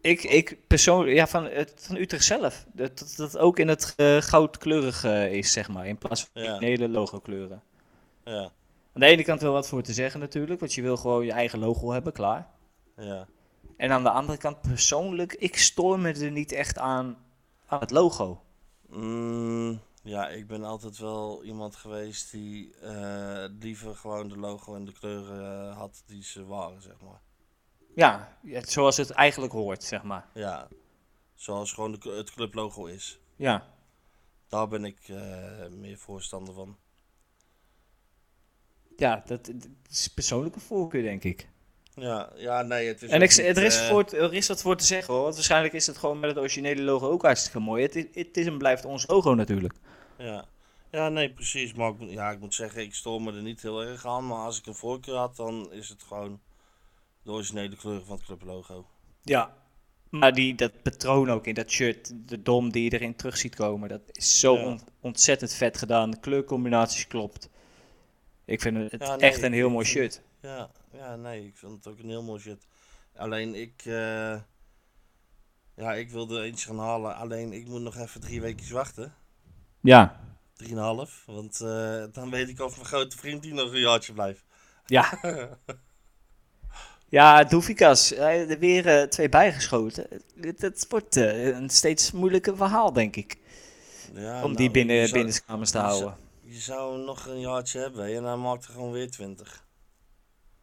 [0.00, 2.66] Ik, ik persoonlijk, ja, van, het, van Utrecht zelf.
[2.72, 5.86] Dat dat, dat ook in het eh, goudkleurig eh, is, zeg maar.
[5.86, 6.58] In plaats van Ja.
[6.58, 7.62] de hele logo kleuren.
[8.24, 8.42] Ja,
[8.92, 10.60] Aan de ene kant wel wat voor te zeggen natuurlijk.
[10.60, 12.48] Want je wil gewoon je eigen logo hebben, klaar.
[12.96, 13.26] ja.
[13.76, 17.16] En aan de andere kant persoonlijk, ik stoor me er niet echt aan,
[17.66, 18.42] aan het logo.
[18.88, 24.84] Mm, ja, ik ben altijd wel iemand geweest die eh, liever gewoon de logo en
[24.84, 27.20] de kleuren eh, had die ze waren, zeg maar.
[27.94, 30.28] Ja, zoals het eigenlijk hoort, zeg maar.
[30.34, 30.68] Ja,
[31.34, 33.20] zoals gewoon de, het clublogo is.
[33.36, 33.66] Ja,
[34.48, 36.76] Daar ben ik eh, meer voorstander van.
[38.96, 41.48] ja dat, dat is persoonlijke voorkeur, denk ik.
[41.96, 44.76] Ja, ja nee, het is En ik, er, is eh, voor, er is wat voor
[44.76, 45.22] te zeggen hoor.
[45.22, 47.82] Want waarschijnlijk is het gewoon met het originele logo ook hartstikke mooi.
[47.82, 49.74] Het is, het is en blijft ons logo natuurlijk.
[50.18, 50.44] Ja.
[50.90, 51.74] ja, nee, precies.
[51.74, 54.26] Maar ik, moet- ja, ik moet zeggen, ik stoor me er niet heel erg aan.
[54.26, 56.40] Maar als ik een voorkeur had, dan is het gewoon
[57.22, 58.86] de originele kleuren van het clublogo.
[59.22, 59.54] Ja.
[60.10, 63.54] Maar die, dat patroon ook in dat shirt, de dom die je erin terug ziet
[63.54, 64.64] komen, dat is zo Ja.
[64.64, 66.10] on- ontzettend vet gedaan.
[66.10, 67.48] De kleurcombinaties klopt.
[68.44, 70.22] Ik vind het Ja, nee, echt een heel mooi shirt.
[70.46, 72.66] Ja, ja, nee, ik vind het ook een heel mooi shit.
[73.16, 74.40] Alleen ik, eh,
[75.74, 77.16] ja, ik wilde eentje gaan halen.
[77.16, 79.14] Alleen ik moet nog even drie weken wachten.
[79.80, 80.20] Ja.
[80.52, 81.22] Drieënhalf.
[81.26, 84.44] Want eh, dan weet ik of mijn grote vriend die nog een jaartje blijft.
[84.86, 85.18] Ja.
[87.18, 90.06] ja, Doefikas, eh, er weer twee bijgeschoten.
[90.40, 93.36] Het, wordt een steeds moeilijker verhaal, denk ik.
[94.14, 96.24] Ja, om nou, die binnen, je zou- binnenkamers te je zou- houden.
[96.40, 99.65] Je zou nog een jaartje hebben en hij maakt er gewoon weer 20.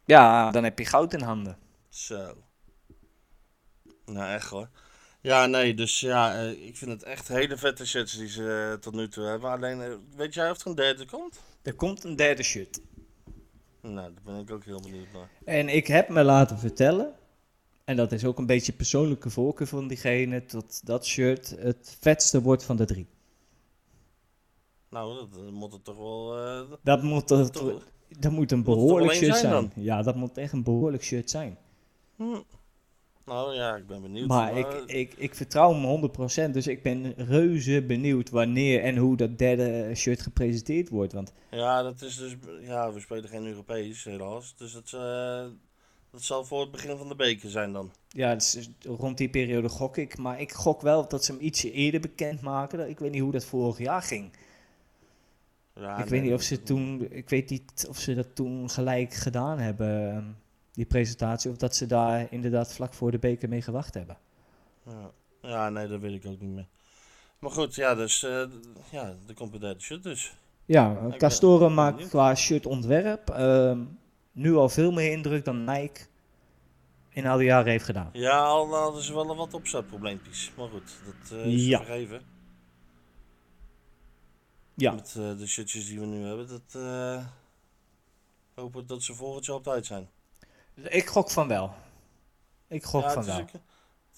[0.05, 1.57] Ja, dan heb je goud in handen.
[1.89, 2.33] Zo.
[4.05, 4.69] Nou, echt hoor.
[5.21, 8.79] Ja, nee, dus ja, eh, ik vind het echt hele vette shirts die ze eh,
[8.79, 9.49] tot nu toe hebben.
[9.49, 11.39] Alleen, eh, weet jij of er een derde komt?
[11.61, 12.79] Er komt een derde shirt.
[13.81, 15.29] Nou, daar ben ik ook heel benieuwd naar.
[15.45, 17.13] En ik heb me laten vertellen,
[17.83, 22.41] en dat is ook een beetje persoonlijke voorkeur van diegene, dat dat shirt het vetste
[22.41, 23.07] wordt van de drie.
[24.89, 26.77] Nou, dat, moet het toch wel...
[26.83, 27.83] Dat moet, dat, Toch-
[28.19, 29.71] dat moet een behoorlijk shirt zijn dan?
[29.75, 31.57] Ja, dat moet echt een behoorlijk shirt zijn.
[32.15, 32.41] hm.
[33.25, 34.27] Nou ja, ik ben benieuwd.
[34.27, 36.09] Maar ik, ik, ik vertrouw hem
[36.49, 41.13] 100%, dus ik ben reuze benieuwd wanneer en hoe dat derde shirt gepresenteerd wordt.
[41.13, 42.35] Want Ja, dat is dus...
[42.61, 44.55] Ja, we spelen geen Europees, helaas.
[44.57, 45.45] Dus het, eh,
[46.11, 47.91] dat zal voor het begin van de beker zijn dan.
[48.09, 50.17] ja, is- rond die periode gok ik.
[50.17, 52.89] Maar ik gok wel dat ze hem ietsje eerder bekendmaken.
[52.89, 54.31] Ik weet niet hoe dat vorig jaar ging.
[55.75, 58.69] Ja, ik nee, weet niet of ze toen, ik weet niet of ze dat toen
[58.69, 60.25] gelijk gedaan hebben, ehm,
[60.73, 64.17] die presentatie, of dat ze daar inderdaad vlak voor de beker mee gewacht hebben.
[64.85, 65.11] Ja.
[65.41, 66.67] ja, nee, dat weet ik ook niet meer.
[67.39, 68.23] Maar goed, ja, dus...
[68.23, 68.43] eh,
[68.91, 70.35] ja, er komt een derde shit dus.
[70.65, 73.79] Ja, Castoren ben maakt qua shirtontwerp ehm,
[74.31, 76.01] nu al veel meer indruk dan Nike
[77.09, 78.09] in al die jaren heeft gedaan.
[78.13, 80.51] Ja, al hadden ze wel wat opzetprobleempjes.
[80.57, 81.77] Maar goed, dat eh, is Ja.
[81.77, 82.21] vergeven.
[84.75, 86.47] Ja, Met eh, de shirtjes die we nu hebben.
[86.47, 87.25] Dat, eh,
[88.53, 90.09] hopen dat ze volgend jaar op tijd zijn.
[90.75, 91.73] ik gok van wel.
[92.67, 93.45] Ik gok ja, van wel.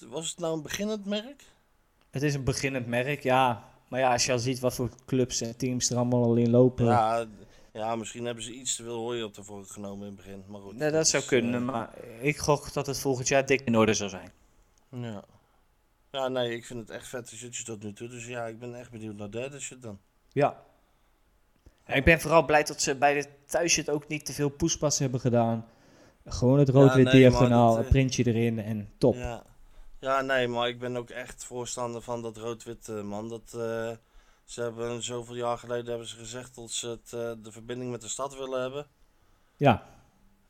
[0.10, 1.44] was het nou een beginnend merk?
[2.10, 3.70] Het is een beginnend merk, ja.
[3.88, 6.50] Maar ja, als je al ziet wat voor clubs en teams er allemaal al in
[6.50, 6.86] lopen.
[6.86, 7.26] Ja,
[7.74, 10.44] ja, misschien hebben ze iets te veel hooi op ervoor genomen in het begin.
[10.48, 10.76] Maar goed.
[10.76, 13.94] Nee, dat zou kunnen, eh, maar ik gok dat het volgend jaar dik in orde
[13.94, 14.32] zou zijn.
[14.90, 15.24] Ja.
[16.12, 18.08] Ja, nee, ik vind het echt vette shirtjes tot nu toe.
[18.08, 20.00] Dus ja, ik ben echt benieuwd naar de derde shit dan.
[20.36, 20.64] Ja.
[21.84, 25.00] En ik ben vooral blij dat ze bij de thuisshit ook niet te veel poespas
[25.00, 25.66] hebben gedaan.
[26.26, 29.16] Gewoon het rood-wit nee, diagonaal, dat, een eh, printje erin en top.
[29.16, 29.44] Ja.
[30.00, 33.30] ja, nee, maar ik ben ook echt voorstander van dat rood-wit, eh, man.
[33.30, 33.92] Dat, eh,
[34.44, 38.02] ze hebben zoveel jaar geleden hebben ze gezegd dat ze het, eh, de verbinding met
[38.02, 38.88] de stad willen hebben.
[39.56, 39.84] Ja,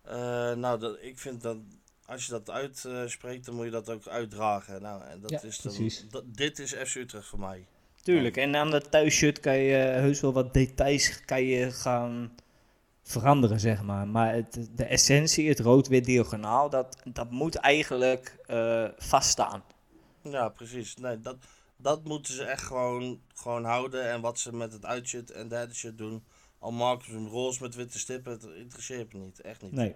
[0.01, 1.57] Eh, nou, dat, ik vind dat
[2.05, 4.81] als je dat uitspreekt, dan moet je dat ook uitdragen.
[4.81, 7.67] Nou, en dat Ja, is dan, dat, dit is FC Utrecht voor mij.
[8.05, 8.37] Tuurlijk.
[8.37, 12.35] En aan dat thuisshirt kan je eh, heus wel wat details kan je gaan
[13.03, 14.07] veranderen, zeg maar.
[14.07, 19.63] Maar het, de essentie, het rood-wit diagonaal, dat, dat moet eigenlijk eh, vaststaan.
[20.21, 20.95] Ja, precies.
[20.95, 21.37] Nee, dat,
[21.77, 24.09] dat moeten ze echt gewoon, gewoon houden.
[24.09, 26.23] En wat ze met het uitshit en derde shit doen,
[26.59, 29.41] al maken ze roze met witte stippen, het interesseert me niet.
[29.41, 29.71] Echt niet.
[29.71, 29.95] Nee.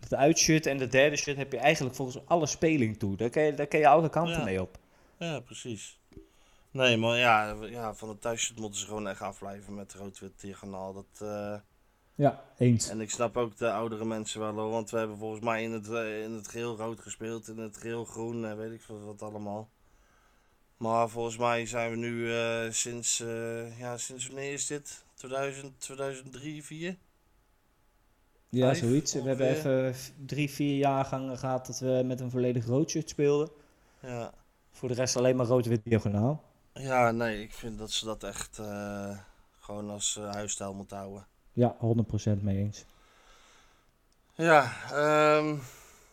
[0.00, 3.16] Het uitshirt en de derde shirt heb je eigenlijk volgens alle speling toe.
[3.16, 4.44] Daar kan je, daar kan je alle kanten Ja.
[4.44, 4.78] mee op.
[5.18, 5.99] Ja, precies.
[6.70, 10.92] Nee, maar ja, ja van het thuisshirt moeten ze gewoon echt afblijven met rood-wit diagonaal.
[10.92, 11.54] Dat, eh,
[12.14, 12.88] Ja, eens.
[12.88, 15.72] en ik snap ook de oudere mensen wel hoor, want we hebben volgens mij in
[15.72, 19.04] het, eh, in het geel rood gespeeld, in het geel groen en weet ik veel
[19.04, 19.68] wat allemaal.
[20.76, 23.18] Maar volgens mij zijn we nu eh, sinds,
[23.78, 25.04] ja, sinds wanneer is dit?
[25.14, 26.96] 2000, 2003, 4?
[28.48, 29.12] Ja, Vijf zoiets.
[29.12, 29.94] We hebben even
[30.26, 33.50] drie, vier jaargangen gehad dat we met een volledig rood shirt speelden.
[34.02, 34.32] Ja.
[34.70, 36.42] Voor de rest alleen maar rood-wit diagonaal.
[36.74, 39.18] Ja, nee, ik vind dat ze dat echt eh,
[39.60, 41.26] gewoon als eh, huisstijl moeten houden.
[41.52, 41.76] Ja,
[42.36, 42.84] 100% mee eens.
[44.34, 45.56] Ja, ehm,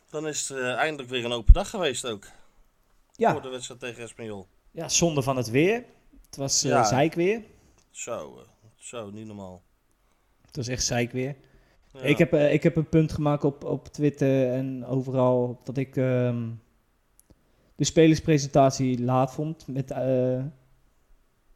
[0.09, 2.23] dan is het eh, eindelijk weer een open dag geweest ook.
[2.23, 2.33] Voor
[3.15, 4.47] Ja, de wedstrijd tegen Espanyol.
[4.71, 5.85] ja zonde van het weer.
[6.25, 6.83] Het was Ja.
[6.83, 7.41] zeikweer.
[7.91, 9.61] Zo, zo, niet normaal.
[10.45, 11.35] Het was echt zeikweer.
[11.91, 11.99] Ja.
[12.01, 16.49] Ik, heb, ik heb een punt gemaakt op, op Twitter en overal dat ik ehm,
[17.77, 19.67] de spelerspresentatie laat vond.
[19.67, 20.43] Met, eh,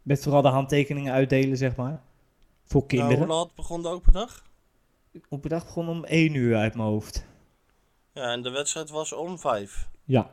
[0.01, 2.01] met vooral de handtekeningen uitdelen, zeg maar.
[2.63, 3.17] Voor Nou, kinderen.
[3.17, 4.43] hoe laat begon de open dag?
[5.11, 7.25] De dag begon om 1 uur uit mijn hoofd.
[8.13, 9.89] Ja, en de wedstrijd was om vijf.
[10.03, 10.29] Ja,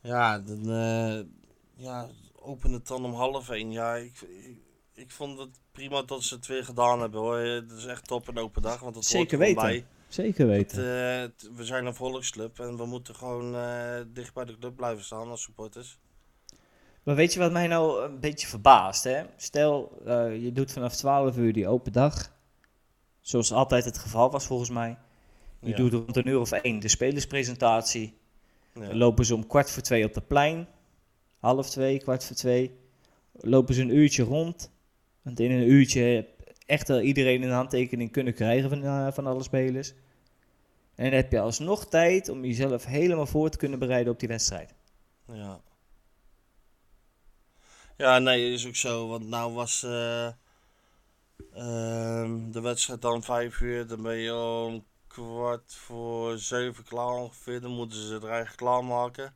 [0.00, 1.20] Ja, dan eh,
[1.74, 3.70] ja, open het dan om half één.
[3.70, 4.58] Ja, ik, ik,
[4.94, 7.38] ik vond het prima dat ze het weer gedaan hebben hoor.
[7.38, 9.86] Het is echt top een open dag, want het Zeker hoort weten.
[10.14, 10.84] Zeker weten.
[10.84, 14.76] Het, eh, we zijn een volksclub en we moeten gewoon eh, dicht bij de club
[14.76, 15.98] blijven staan als supporters.
[17.02, 19.22] Maar weet je wat mij nou een beetje verbaast, hè?
[19.36, 22.32] Stel, eh, je doet vanaf 12 uur die open dag.
[23.20, 24.98] Zoals altijd het geval was volgens mij.
[25.60, 25.76] Je Ja.
[25.76, 28.18] doet rond een uur of één de spelerspresentatie.
[28.74, 28.86] Ja.
[28.86, 30.66] Dan lopen ze om kwart voor twee op de plein.
[31.38, 32.78] Half twee, kwart voor twee.
[33.32, 34.70] Lopen ze een uurtje rond.
[35.22, 36.28] Want in een uurtje
[36.66, 39.92] echt wel iedereen een handtekening kunnen krijgen van, eh, van alle spelers.
[40.94, 44.28] En dan heb je alsnog tijd om jezelf helemaal voor te kunnen bereiden op die
[44.28, 44.74] wedstrijd.
[45.32, 45.60] Ja.
[47.96, 49.08] Ja, nee, is ook zo.
[49.08, 50.26] Want nou was eh,
[51.54, 53.86] ehm, de wedstrijd dan vijf uur.
[53.86, 57.60] Dan ben je om kwart voor zeven klaar ongeveer.
[57.60, 59.34] Dan moeten ze het er eigenlijk klaarmaken.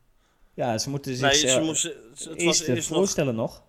[0.53, 3.63] Ja, ze moeten zich Nee, ze- moesten, het was eerst nog, voorstellen nog.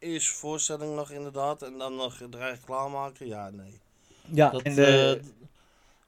[0.00, 1.62] Eerst voorstelling nog inderdaad.
[1.62, 3.26] En dan nog het er eigenlijk klaarmaken.
[3.26, 3.80] Ja, nee.
[4.32, 5.26] Ja, Dat, en de, eh,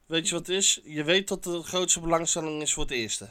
[0.07, 0.81] weet je wat het is?
[0.85, 3.29] Je weet dat de grootste belangstelling is voor het eerste.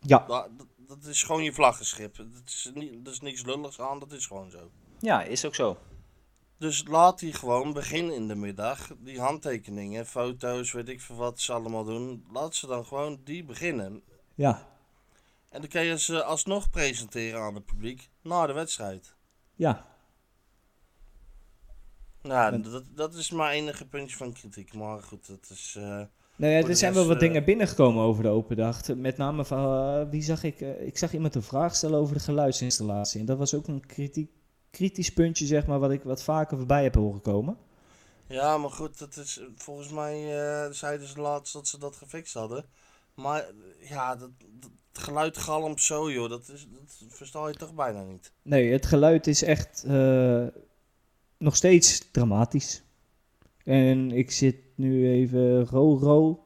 [0.00, 2.16] ja, Dat, dat, dat is gewoon je vlaggenschip.
[2.16, 4.70] Dat is, niet, dat is niks lulligs aan, dat is gewoon zo.
[5.00, 5.76] ja, is ook zo.
[6.58, 8.90] Dus laat die gewoon beginnen in de middag.
[8.98, 12.24] Die handtekeningen, foto's, weet ik veel wat ze allemaal doen.
[12.32, 14.02] Laat ze dan gewoon die beginnen.
[14.34, 14.66] Ja,
[15.48, 19.14] En dan kan je ze alsnog presenteren aan het publiek na de wedstrijd.
[19.54, 19.90] ja.
[22.22, 24.74] Nou, En- dat, dat is mijn enige puntje van kritiek.
[24.74, 25.74] Maar goed, dat is...
[25.78, 25.82] eh,
[26.36, 28.94] Nou ja, er zijn wel wat eh, dingen binnengekomen over de open dag.
[28.96, 30.60] Met name van, eh, wie zag ik?
[30.60, 33.20] ik zag iemand een vraag stellen over de geluidsinstallatie.
[33.20, 34.30] En dat was ook een kritiek,
[34.70, 37.56] kritisch puntje, zeg maar, wat ik wat vaker voorbij heb horen komen.
[38.26, 40.18] Ja, maar goed, dat is, volgens mij
[40.72, 42.64] zeiden ze laatst dat ze dat gefixt hadden.
[43.14, 43.44] Maar
[43.80, 44.30] ja, dat,
[44.60, 48.32] dat geluid galmt zo joh, dat, is, dat versta je toch bijna niet.
[48.42, 49.84] Nee, het geluid is echt
[51.42, 52.82] nog steeds dramatisch.
[53.64, 56.44] En ik zit nu even, Ro Ro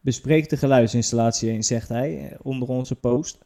[0.00, 3.38] bespreekt de geluidsinstallatie eens, zegt hij, eh, onder onze post.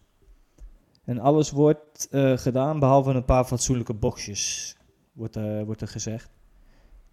[1.05, 4.77] En alles wordt eh, gedaan behalve een paar fatsoenlijke boxjes,
[5.13, 6.31] wordt, eh, wordt er gezegd.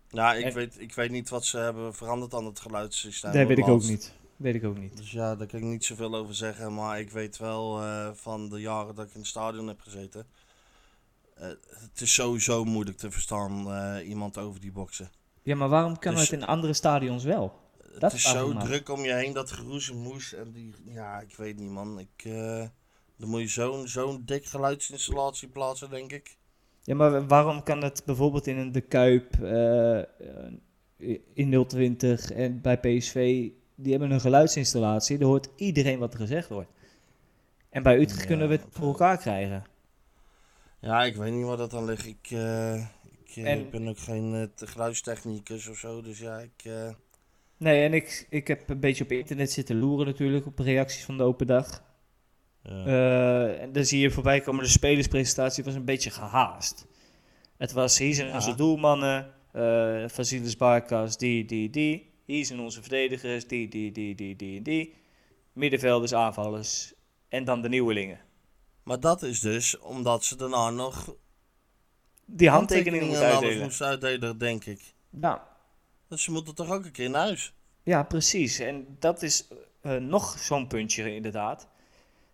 [0.09, 3.31] Nou, ik, En- weet, ik weet niet wat ze hebben veranderd aan het geluidssysteem.
[3.31, 4.13] dat weet ik ook niet.
[4.35, 4.97] Weet ik ook niet.
[4.97, 6.73] Dus ja, daar kan ik niet zoveel over zeggen.
[6.73, 7.81] Maar ik weet wel
[8.13, 10.25] van de jaren dat ik in het stadion heb gezeten.
[11.35, 15.11] Eh, het is sowieso moeilijk te verstaan, eh, iemand over die boksen.
[15.43, 17.63] Ja, maar waarom kan Dus- het in andere stadions wel?
[17.91, 20.33] Het Dat is zo druk om je heen, dat geroezemoes.
[20.33, 21.99] En die, ja, ik weet niet man.
[21.99, 22.65] Ik, eh,
[23.17, 26.37] dan moet je zo'n zo'n dik geluidsinstallatie plaatsen, denk ik.
[26.83, 29.35] Ja, maar waarom kan het bijvoorbeeld in een De Kuip,
[31.33, 36.49] in 020 en bij PSV, die hebben een geluidsinstallatie, daar hoort iedereen wat er gezegd
[36.49, 36.69] wordt.
[37.69, 39.63] En bij Utrecht Ja, kunnen we het voor elkaar krijgen.
[40.85, 42.05] Ja, ik weet niet waar dat aan ligt.
[42.05, 42.75] Ik, eh,
[43.25, 46.01] ik, eh, En- ik ben ook geen te- geluidstechnicus of zo.
[46.01, 46.69] Dus ja, ik...
[47.57, 51.17] Nee, en ik, ik heb een beetje op internet zitten loeren natuurlijk, op reacties van
[51.17, 51.83] de open dag.
[52.63, 53.47] ja.
[53.47, 56.85] En dan zie je voorbij komen, de spelerspresentatie was een beetje gehaast.
[57.57, 58.33] Het was, hier zijn Ja.
[58.35, 62.13] onze doelmannen, eh Vasilis Barkas, die, die, die.
[62.25, 64.93] Hier zijn onze verdedigers, die, die, die, die, die die.
[65.53, 66.93] Middenvelders, aanvallers.
[67.29, 68.19] En dan de nieuwelingen.
[68.85, 71.15] Maar dat is dus omdat ze daarna nog
[72.25, 73.63] Die handtekeningen alles uitdelen.
[73.63, 74.93] moesten uitdelen, denk ik.
[75.21, 75.47] Ja,
[76.07, 77.53] Dus ze moeten toch ook een keer naar huis.
[77.83, 78.59] ja, precies.
[78.59, 79.47] En dat is
[79.81, 81.67] eh, nog zo'n puntje inderdaad.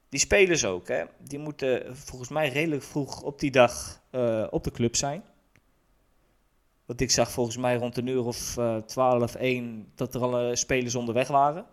[0.09, 1.03] Die spelers ook, hè.
[1.17, 5.23] Die moeten volgens mij redelijk vroeg op die dag eh, op de club zijn.
[6.85, 10.55] Want ik zag volgens mij rond een uur of eh 12, 1 dat er al
[10.55, 11.65] spelers onderweg waren.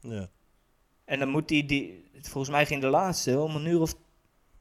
[0.00, 0.28] Ja.
[1.04, 3.94] En dan moet die, die, volgens mij ging de laatste om een uur of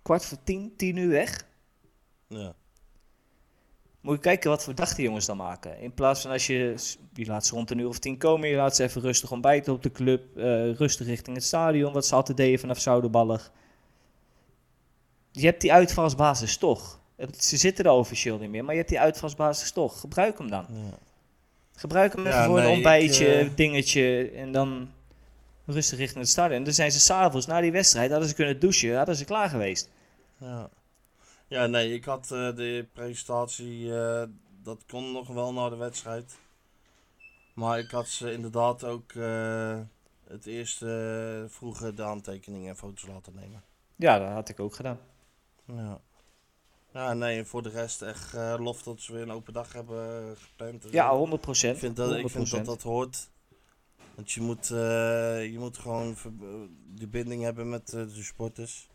[0.04, 1.46] kwart voor tien, tien uur weg.
[2.28, 2.54] Ja.
[4.02, 5.80] Moet je kijken wat voor dag die jongens dan maken.
[5.80, 6.76] In plaats van als je,
[7.14, 9.74] je laat ze rond een uur of tien komen, je laat ze even rustig ontbijten
[9.74, 13.52] op de club, eh, rustig richting het stadion, wat ze altijd deden vanaf Zouderballig.
[15.32, 17.00] Je hebt die uitvalsbasis toch.
[17.38, 20.00] Ze zitten er officieel niet meer, maar je hebt die uitvalsbasis toch.
[20.00, 20.66] Gebruik hem dan.
[20.70, 20.98] ja.
[21.76, 24.90] Gebruik hem even Ja, voor nee, een ik, ontbijtje, eh, dingetje en dan
[25.66, 26.58] rustig richting het stadion.
[26.58, 29.50] En dan zijn ze s'avonds na die wedstrijd, hadden ze kunnen douchen, hadden ze klaar
[29.50, 29.90] geweest.
[30.38, 30.70] Ja.
[31.48, 34.24] ja, nee, ik had eh, de presentatie, eh,
[34.64, 36.36] dat kon nog wel na de wedstrijd.
[37.54, 39.80] Maar ik had ze inderdaad ook eh,
[40.28, 43.64] het eerste vroege de aantekeningen en foto's laten nemen.
[43.96, 45.00] Ja, dat had ik ook gedaan.
[45.66, 46.00] Ja.
[46.94, 50.86] Ja, nee, voor de rest echt lof dat ze weer een open dag hebben gepland.
[50.92, 51.18] Ja, zo.
[51.18, 51.74] 100 procent.
[51.74, 53.30] Ik vind dat, ik vind dat dat hoort.
[54.16, 56.16] Want je moet, eh, je moet gewoon
[56.96, 58.90] die binding hebben met eh, de sporters.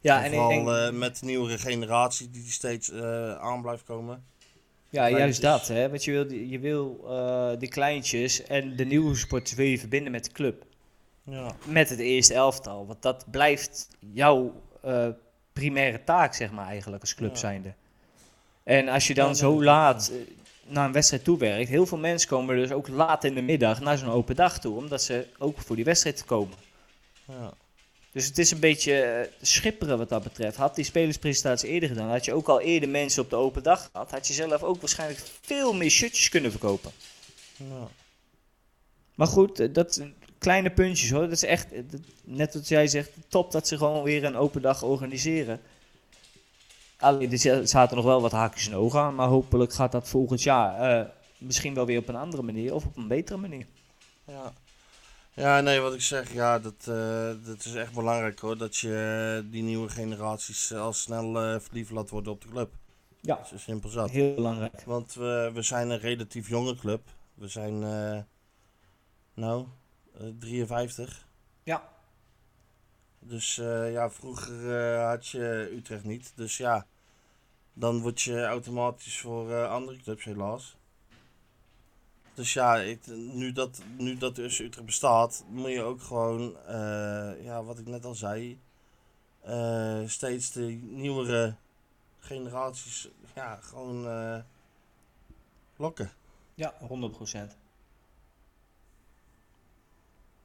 [0.00, 2.92] Ja, en vooral en- eh, met de nieuwere generatie die steeds
[3.40, 4.24] aan blijft komen.
[4.90, 5.68] Ja, juist dat.
[5.68, 5.88] Hè?
[5.88, 10.12] Want je wil, je wil eh, die kleintjes en de nieuwe sporters wil je verbinden
[10.12, 10.64] met de club.
[11.24, 12.86] Ja, Met het eerste elftal.
[12.86, 15.08] Want dat blijft jouw eh,
[15.52, 17.36] primaire taak, zeg maar, eigenlijk als club Ja.
[17.38, 17.74] zijnde.
[18.62, 20.12] En als je dan Ja, zo laat
[20.70, 23.80] naar een wedstrijd toe werkt, heel veel mensen komen dus ook laat in de middag
[23.80, 26.56] naar zo'n open dag toe, omdat ze ook voor die wedstrijd te komen.
[27.24, 27.52] ja.
[28.12, 30.56] Dus het is een beetje eh, schipperen wat dat betreft.
[30.56, 33.88] Had die spelerspresentatie eerder gedaan, had je ook al eerder mensen op de open dag
[33.92, 36.90] gehad, had je zelf ook waarschijnlijk veel meer shirtjes kunnen verkopen.
[37.56, 37.88] ja.
[39.14, 41.20] Maar goed, eh, dat zijn kleine puntjes hoor.
[41.20, 41.80] Dat is echt, eh,
[42.24, 45.60] net wat jij zegt, top dat ze gewoon weer een open dag organiseren.
[47.00, 50.08] Alleen, er za- zaten nog wel wat haakjes en ogen aan, maar hopelijk gaat dat
[50.08, 51.08] volgend jaar eh,
[51.38, 53.66] misschien wel weer op een andere manier of op een betere manier.
[54.26, 54.52] Ja.
[55.34, 58.56] ja, nee, wat ik zeg, ja, dat, eh, dat is echt belangrijk hoor.
[58.56, 62.70] Dat je eh, die nieuwe generaties al snel eh, verliefd laat worden op de club.
[63.20, 64.10] Ja, Zo simpel zat.
[64.10, 64.82] heel belangrijk.
[64.84, 67.00] Want we, we zijn een relatief jonge club.
[67.34, 68.18] We zijn, eh,
[69.34, 69.66] nou,
[70.18, 71.26] eh, 53.
[73.22, 76.32] Dus eh, ja, vroeger eh, had je Utrecht niet.
[76.34, 76.86] Dus ja,
[77.72, 80.76] dan word je automatisch voor eh, andere clubs helaas.
[82.34, 86.56] Dus ja, ik, nu, dat, nu dat dus Utrecht bestaat, moet je ook gewoon,
[87.42, 88.60] ja, wat ik net al zei,
[90.06, 91.54] steeds de nieuwere
[92.18, 94.02] generaties, ja, gewoon
[95.76, 96.10] lokken.
[96.54, 97.59] Ja, 100%.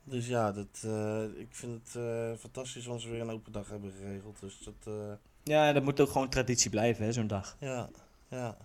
[0.08, 3.70] Dus ja, dat, eh, ik vind het eh, fantastisch als we weer een open dag
[3.70, 4.40] hebben geregeld.
[4.40, 5.14] Dus dat, eh,
[5.44, 7.56] Ja, dat moet ook gewoon traditie blijven, hè, zo'n dag.
[7.60, 7.90] ja,
[8.28, 8.58] ja.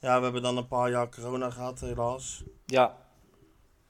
[0.00, 2.42] Ja, we hebben dan een paar jaar corona gehad helaas.
[2.66, 2.96] Ja,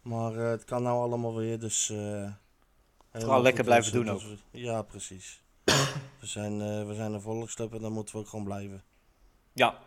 [0.02, 1.88] Maar het kan nou allemaal weer, dus...
[3.10, 5.42] helemaal lekker blijven doen we- Ja, precies.
[6.20, 8.82] we, zijn, we zijn een volksclub en dan moeten we ook gewoon blijven.
[9.52, 9.78] ja.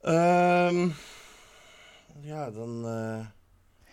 [0.00, 0.88] Ehm,
[2.20, 2.84] ja, dan...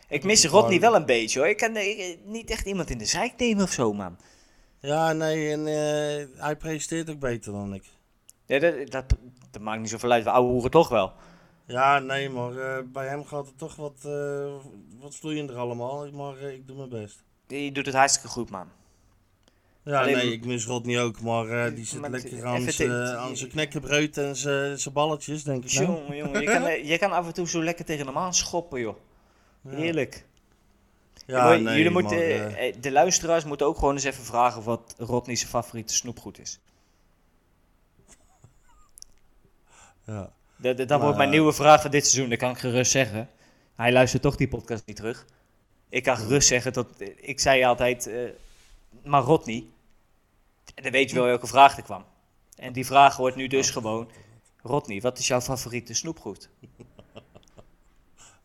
[0.09, 1.47] Ik mis Rodney wel een beetje hoor.
[1.47, 4.17] Ik kan eh, niet echt iemand in de zijk nemen of zo, man.
[4.79, 7.83] ja, nee, en eh, hij presenteert ook beter dan ik.
[8.45, 9.05] Ja, dat, dat,
[9.51, 10.23] dat maakt niet zoveel uit.
[10.23, 11.13] We ouwe hoeren toch wel.
[11.65, 14.53] Ja, nee, maar eh, bij hem gaat het toch wat, eh
[14.99, 16.11] wat vloeiender allemaal.
[16.11, 17.23] Maar ik doe mijn best.
[17.47, 18.67] Die doet het hartstikke goed, man.
[19.83, 24.17] Ja, Alleen- nee, ik mis Rodney ook, maar die zit Maar lekker aan zijn knekkenbreud
[24.17, 25.73] en zijn balletjes, denk ik.
[25.73, 25.85] Nou.
[25.85, 26.41] Jongen, jongen.
[26.41, 28.95] Je kan, je kan af en toe zo lekker tegen hem aanschoppen, joh.
[29.67, 30.25] Heerlijk.
[31.25, 34.23] Ja, Jullie- nee, Jullie maar, moeten, eh, eh, de luisteraars moeten ook gewoon eens even
[34.23, 36.59] vragen wat Rodney zijn favoriete snoepgoed is.
[40.05, 40.31] ja.
[40.57, 42.29] Dat, dat, dat wordt mijn Maar- nieuwe vraag van dit seizoen.
[42.29, 43.29] Dat kan ik gerust zeggen.
[43.75, 45.25] Hij luistert toch die podcast niet terug.
[45.89, 48.29] Ik kan gerust zeggen dat ik zei altijd, eh,
[49.03, 49.65] maar Rodney.
[50.75, 52.05] En dan weet je wel welke vraag er kwam.
[52.55, 54.09] En die vraag wordt nu dus gewoon,
[54.61, 56.49] Rodney, wat is jouw favoriete snoepgoed?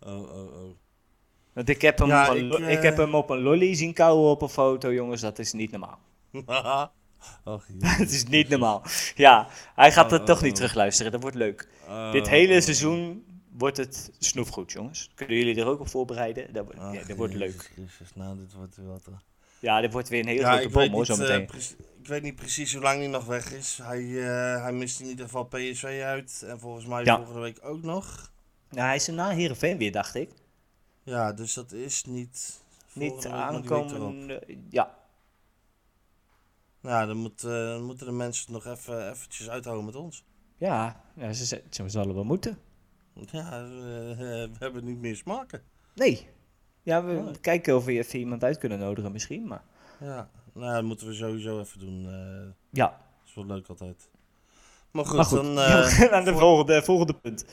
[0.04, 0.70] Oh, oh, oh.
[1.52, 3.74] Want ik heb hem, Ja, op, een, ik, ik eh, heb hem op een lolly
[3.74, 5.20] zien kauwen op een foto, jongens.
[5.20, 5.98] Dat is niet normaal.
[7.44, 8.82] Ach, Het is niet normaal.
[9.14, 10.56] Ja, hij gaat Oh, het oh, toch niet oh.
[10.56, 11.12] terugluisteren.
[11.12, 11.68] Dat wordt leuk.
[11.88, 12.60] Oh, Dit hele oh.
[12.60, 13.24] seizoen
[13.58, 15.10] wordt het snoepgoed, jongens.
[15.14, 16.52] Kunnen jullie er ook op voorbereiden?
[16.52, 17.70] Dat, wordt- Ach, ja, dat wordt leuk.
[18.14, 18.76] Nou, dit wordt.
[19.58, 21.46] Ja, dit wordt weer een hele Ja, grote bom, hoor, niet, zo eh, meteen.
[21.46, 23.78] precie- ik weet niet precies hoe lang hij nog weg is.
[23.82, 26.44] Hij, eh, hij mist in ieder geval PSV uit.
[26.46, 27.16] En volgens mij Ja.
[27.16, 28.30] volgende week ook nog.
[28.70, 30.30] Nou, hij is er na Heerenveen weer, dacht ik.
[31.02, 32.60] Ja, dus dat is niet...
[32.94, 34.06] Niet volgende week, maar die week erop.
[34.06, 34.40] aankomen.
[34.70, 34.94] Ja,
[36.80, 40.24] Nou, dan, moet, eh, dan moeten de mensen het nog even eventjes uithouden met ons.
[40.56, 42.58] ja, ja ze, ze, ze zullen wel moeten.
[43.14, 43.68] Ja, eh,
[44.18, 45.62] we hebben niet meer smaken.
[45.94, 46.28] Nee.
[46.82, 47.40] Ja, we Nee.
[47.40, 49.62] kijken of we even iemand uit kunnen nodigen misschien, maar...
[50.00, 52.06] Ja, nou, dat moeten we sowieso even doen.
[52.06, 54.08] eh Ja, dat is wel leuk altijd.
[54.90, 55.38] Maar goed, maar goed.
[55.42, 55.52] dan...
[55.68, 57.44] Ja, we gaan naar de volgende, volgende punt.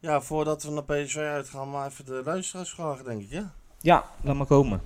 [0.00, 3.52] Ja, voordat we naar PSV uitgaan, maar even de luisteraars vragen, denk ik, ja?
[3.80, 4.80] Ja, laat maar komen.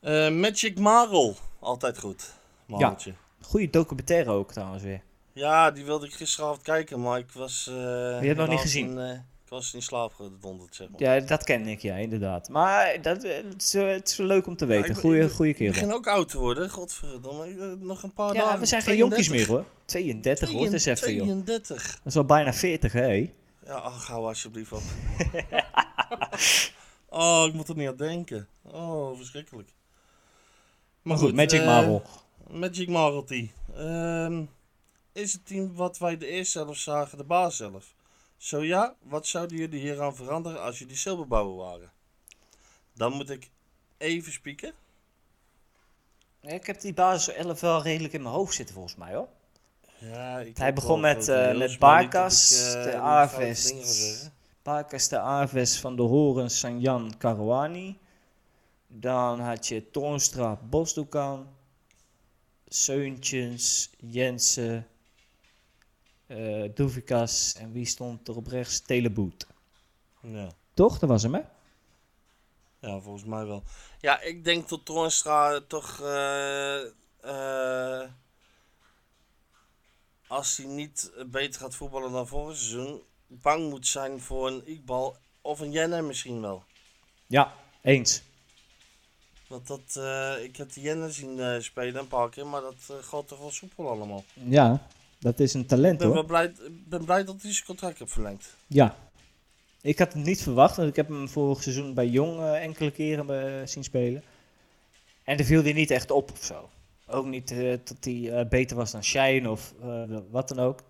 [0.00, 2.32] Eh, Magic Marel, altijd goed.
[2.66, 3.12] Mareltje.
[3.40, 5.00] Goeie documentaire ook trouwens weer.
[5.32, 7.66] Ja, die wilde ik gisteravond kijken, maar ik was...
[7.70, 8.98] eh, hebt nog niet gezien?
[8.98, 11.00] eh, ik was in slaap gedonderd, zeg maar.
[11.00, 12.48] Ja, dat ken ik, ja, inderdaad.
[12.48, 14.94] Maar dat, het, is, het is leuk om te weten.
[14.94, 15.72] Goeie, ik- goeie Ik kerel.
[15.72, 17.76] begin ook oud te worden, godverdomme.
[17.80, 18.58] Nog een paar Ja, dagen.
[18.60, 19.48] we zijn geen jonkies 32.
[19.48, 19.66] meer hoor.
[19.84, 21.22] 32 hoor, het is even joh.
[21.24, 21.82] 32.
[21.86, 23.32] Dat is al bijna 40 hè.
[23.64, 24.82] Ja, ach, hou alsjeblieft op.
[27.22, 28.48] oh, ik moet er niet aan denken.
[28.62, 29.70] Oh, verschrikkelijk.
[31.02, 32.02] Maar goed, Magic eh, Marvel.
[32.50, 33.24] Magic Marvel
[33.74, 34.44] Ehm
[35.12, 37.94] is het team wat wij de eerste zelf zagen de baas zelf?
[38.36, 41.92] Zo ja, wat zouden jullie hieraan veranderen als jullie silberbouwer waren?
[42.94, 43.50] Dan moet ik
[43.98, 44.74] even spieken.
[46.40, 49.28] Ik heb die basis 11 wel redelijk in mijn hoofd zitten volgens mij hoor.
[50.10, 54.32] Ja, Hij begon met, eh, met dat Barkas, ik, eh, de zeggen.
[54.62, 57.98] Parkas de Aves van de Horen Sanjan Karouani.
[58.86, 61.46] Dan had je Toornstra Bosdoekan.
[62.66, 64.86] Seuntjens, Jensen,
[66.26, 68.80] eh Doevikas en wie stond er op rechts?
[68.80, 69.46] Teleboet.
[70.20, 70.48] Ja.
[70.74, 70.98] Toch?
[70.98, 71.40] Dat was hem, hè?
[72.78, 73.62] Ja, volgens mij wel.
[74.00, 76.00] Ja, ik denk dat Toornstra toch.
[76.00, 76.80] eh,
[77.20, 78.08] eh,
[80.32, 83.02] als hij niet beter gaat voetballen dan vorig seizoen.
[83.26, 86.64] bang moet zijn voor een Iqbal of een Jenner misschien wel.
[87.26, 88.22] Ja, eens.
[89.46, 92.74] Want dat, eh, ik heb die Jenner zien eh, spelen een paar keer, maar dat
[92.90, 94.24] eh, gaat toch wel soepel allemaal.
[94.34, 94.86] Ja,
[95.18, 96.16] dat is een Ik talent ben, hoor.
[96.16, 98.56] wel blij, ik ben blij dat hij zijn contract heeft verlengd.
[98.66, 98.96] Ja.
[99.80, 102.90] Ik had het niet verwacht, want ik heb hem vorig seizoen bij Jong eh, enkele
[102.90, 104.22] keren zien spelen.
[105.24, 106.70] En er viel hij niet echt op of zo
[107.12, 110.80] ook niet eh, dat hij eh, beter was dan Shine of eh, wat dan ook.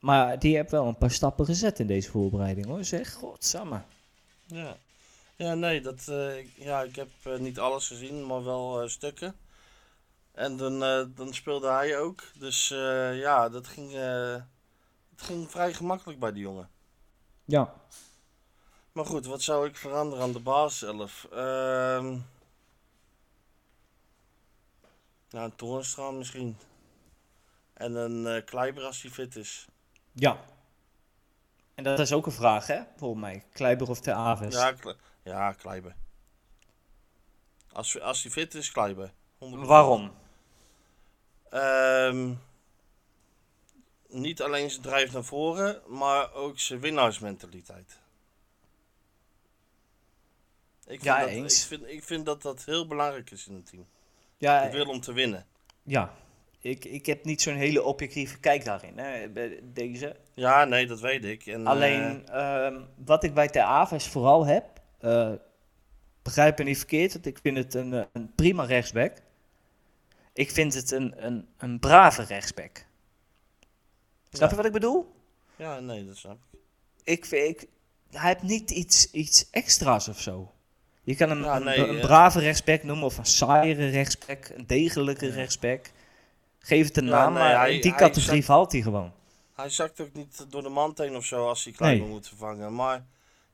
[0.00, 2.84] Maar die heeft wel een paar stappen gezet in deze voorbereiding hoor.
[2.84, 3.82] Zeg, godsamme.
[4.46, 4.76] Ja.
[5.36, 6.04] Ja, nee, dat,
[6.54, 7.08] ja, ik heb
[7.38, 9.34] niet alles gezien, maar wel stukken.
[10.32, 10.78] En dan,
[11.14, 12.22] dan speelde hij ook.
[12.38, 12.68] Dus
[13.14, 13.92] ja, dat ging,
[15.10, 16.68] het ging vrij gemakkelijk bij die jongen.
[17.44, 17.74] Ja.
[18.92, 21.26] Maar goed, wat zou ik veranderen aan de baas 11?
[21.32, 22.16] Ehm,
[25.30, 26.58] nou, een Toornstra misschien.
[27.74, 29.66] En een eh Kleiber als hij fit is.
[30.12, 30.44] Ja.
[31.74, 33.44] En dat is ook een vraag hè, volgens mij.
[33.52, 34.54] Kleiber of Ter Aves.
[34.54, 35.94] Ja, Kle- ja Kleiber.
[37.72, 39.12] Als, als hij fit is, Kleiber.
[39.38, 39.38] 100%.
[39.38, 40.14] Waarom?
[41.50, 42.34] Ehm,
[44.08, 47.98] niet alleen zijn drijf naar voren, maar ook zijn winnaarsmentaliteit.
[50.80, 51.62] Ik vind, Ja, dat, eens.
[51.62, 53.86] Ik, vind, ik vind dat dat heel belangrijk is in een team.
[54.38, 55.46] Ja, Ik wil om te winnen.
[55.82, 56.14] ja.
[56.60, 58.98] Ik, ik heb niet zo'n hele objectieve kijk daarin.
[58.98, 60.16] Hè, bij deze.
[60.34, 61.46] Ja, nee, dat weet ik.
[61.46, 64.64] En, Alleen ehm, wat ik bij Ter Aves vooral heb,
[64.98, 65.32] eh,
[66.22, 69.12] begrijp me niet verkeerd, want ik vind het een, eh, een prima rechtsback.
[70.32, 72.86] Ik vind het een, een, een brave rechtsback.
[74.30, 74.48] Snap Ja.
[74.48, 75.14] je wat ik bedoel?
[75.56, 76.58] eh, ja, nee, dat snap ik.
[77.04, 77.68] Ik, vind- ik,
[78.10, 80.52] hij heeft niet iets, iets extra's of zo.
[81.08, 82.00] Je kan een, nee, een eh.
[82.00, 85.90] brave rechtsback noemen of een saaiere rechtsback, een degelijke rechtsback.
[86.58, 89.12] Geef het een naam, nee, maar hij- in die categorie zakt- valt hij gewoon.
[89.54, 92.12] Hij zakt ook niet door de mand heen of zo als hij Kleiber Nee.
[92.14, 92.74] moet vervangen.
[92.74, 93.04] Maar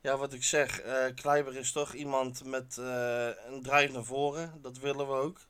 [0.01, 4.53] ja, wat ik zeg, eh Kleiber is toch iemand met eh, een drijf naar voren.
[4.63, 5.41] Dat willen we ook,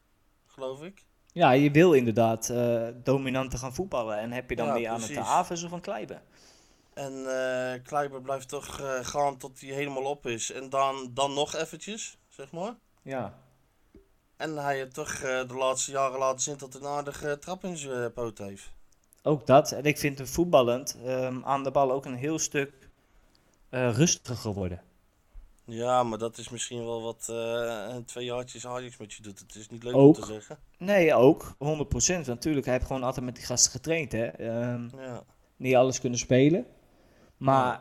[0.47, 1.05] geloof ik.
[1.33, 4.19] Ja, je wil inderdaad eh dominanter gaan voetballen.
[4.19, 5.17] En heb je dan Ja, meer aan het.
[5.17, 6.21] Aves of een Kleiber?
[6.95, 10.53] En eh Kleiber blijft toch eh, gaan tot hij helemaal op is.
[10.53, 12.75] En dan, dan nog eventjes, zeg maar.
[13.03, 13.39] Ja.
[14.37, 17.65] En hij heeft toch eh, de laatste jaren laten zien dat hij een aardige trap
[17.65, 18.71] in zijn poot heeft.
[19.23, 19.73] Ook dat.
[19.73, 22.73] En ik vind hem voetballend ehm, aan de bal ook een heel stuk
[23.71, 24.83] rustiger geworden.
[25.67, 29.39] Ja, maar dat is misschien wel wat eh, twee jaartjes Ajax met je doet.
[29.39, 30.17] Het is niet leuk Ook.
[30.17, 30.59] om te zeggen.
[30.79, 31.55] Nee, ook.
[31.59, 32.27] 100%.
[32.27, 34.13] Natuurlijk, hij heeft gewoon altijd met die gasten getraind.
[34.13, 34.27] Hè?
[34.27, 35.23] Ehm, Ja.
[35.57, 36.67] niet alles kunnen spelen.
[37.45, 37.81] Maar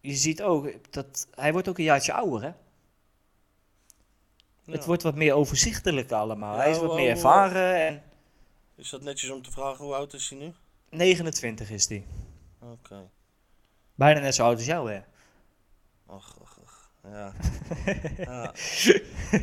[0.00, 2.42] je ziet ook dat hij wordt ook een jaartje ouder.
[2.42, 2.50] Hè?
[4.72, 6.54] Het wordt wat meer overzichtelijk allemaal.
[6.54, 7.74] Ja, hij is wat hoe- meer hoe- ervaren.
[7.86, 8.02] En
[8.74, 10.52] Is dat netjes om te vragen hoe oud is hij nu?
[10.88, 12.06] 29 is hij.
[12.58, 13.10] Oké.
[13.94, 15.00] Bijna net zo oud als jou, hè?
[16.06, 16.90] Och, och, och.
[17.02, 17.32] Ja.
[18.16, 18.54] ja.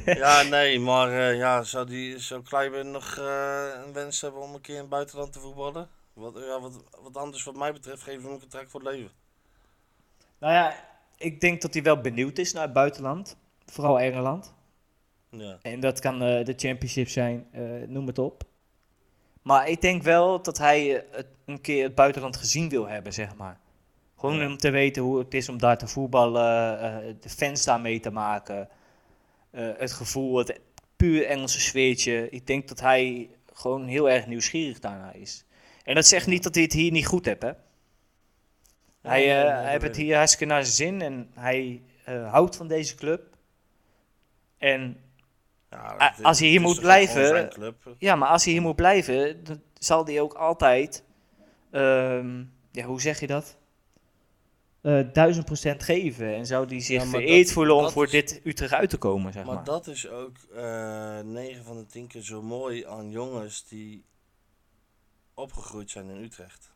[0.05, 4.53] ja, nee, maar eh, ja, zou, die, zou Kleiber nog eh, een wens hebben om
[4.53, 5.89] een keer in het buitenland te voetballen?
[6.17, 8.89] Wat, ja, wat, wat anders wat mij betreft, geven we hem een contract voor het
[8.89, 9.11] leven.
[10.39, 10.75] Nou ja,
[11.17, 13.37] ik denk dat hij wel benieuwd is naar het buitenland.
[13.65, 14.53] Vooral Engeland.
[15.29, 15.57] Ja.
[15.61, 18.43] En dat kan eh, de championship zijn, eh, noem het op.
[19.41, 23.35] Maar ik denk wel dat hij eh, een keer het buitenland gezien wil hebben, zeg
[23.35, 23.59] maar.
[24.15, 24.47] Gewoon Ja.
[24.47, 28.11] om te weten hoe het is om daar te voetballen, de fans daar mee te
[28.11, 28.69] maken.
[29.51, 30.59] het gevoel, het
[30.95, 32.29] puur Engelse sfeertje.
[32.29, 35.45] Ik denk dat hij gewoon heel erg nieuwsgierig daarna is.
[35.87, 37.51] En dat zegt niet dat hij het hier niet goed heeft, hè.
[39.01, 42.67] Hij, eh, heeft weet het hier hartstikke naar zijn zin en hij eh, houdt van
[42.67, 43.37] deze club.
[44.57, 44.97] En
[45.69, 47.49] Ja, als hij hier moet blijven-
[47.97, 51.03] ja, maar als hij hier moet blijven, dan zal hij ook altijd,
[51.71, 53.57] ehm, ja, hoe zeg je dat?
[54.81, 56.35] Eh, duizend procent geven.
[56.35, 58.89] En zou hij zich Ja, vereerd dat- voelen om dat voor is- dit Utrecht uit
[58.89, 59.55] te komen, zeg maar.
[59.55, 64.03] Maar dat is ook eh 9 van de 10 keer zo mooi aan jongens die
[65.37, 66.71] opgegroeid zijn in Utrecht.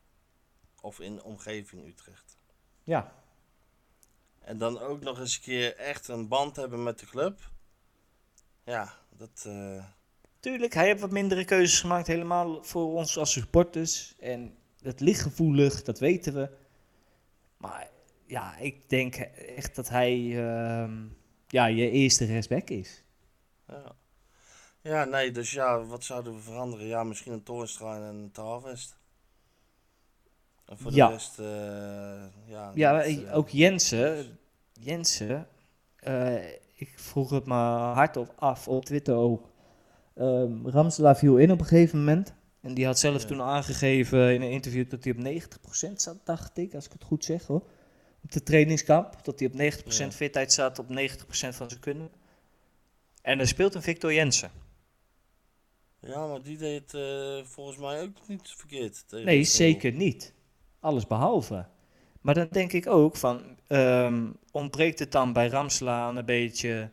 [0.81, 2.37] Of in de omgeving Utrecht.
[2.83, 3.13] Ja,
[4.39, 7.51] En dan ook nog eens een keer echt een band hebben met de club.
[8.63, 9.43] Ja, dat...
[9.47, 9.85] eh,
[10.39, 14.15] tuurlijk, hij heeft wat mindere keuzes gemaakt, helemaal voor ons als supporters.
[14.19, 16.49] En dat ligt gevoelig, dat weten we.
[17.57, 17.89] Maar
[18.25, 20.13] ja, ik denk echt dat hij
[20.45, 21.07] ehm,
[21.47, 23.03] ja, je eerste rechtsback is.
[23.67, 23.95] ja.
[24.81, 26.85] Ja, nee, dus ja, wat zouden we veranderen?
[26.85, 28.97] Ja, misschien een Toornstra en een Tarvest.
[30.65, 31.07] En voor Ja.
[31.07, 31.45] de rest, eh,
[32.51, 32.71] ja...
[32.75, 34.37] Ja, eh, ook Jensen.
[34.73, 35.47] Jensen,
[35.95, 39.49] eh, ik vroeg het maar hardop af op Twitter ook.
[40.15, 42.33] Ehm Ramselaar viel in op een gegeven moment.
[42.61, 43.27] En die had zelf Ja.
[43.27, 47.03] toen aangegeven in een interview dat hij op 90% zat, dacht ik, als ik het
[47.03, 47.61] goed zeg hoor.
[48.23, 49.23] Op de trainingskamp.
[49.23, 50.17] Dat hij op 90% Ja.
[50.17, 52.09] fitheid zat, op 90% van zijn kunnen.
[53.21, 54.51] En er speelt een Victor Jensen.
[56.01, 59.03] Ja, maar die deed eh, volgens mij ook niet verkeerd.
[59.07, 60.33] tegen Nee, zeker niet.
[60.79, 61.65] Alles behalve.
[62.21, 66.89] Maar dan denk ik ook van, ehm, ontbreekt het dan bij Ramsla aan een beetje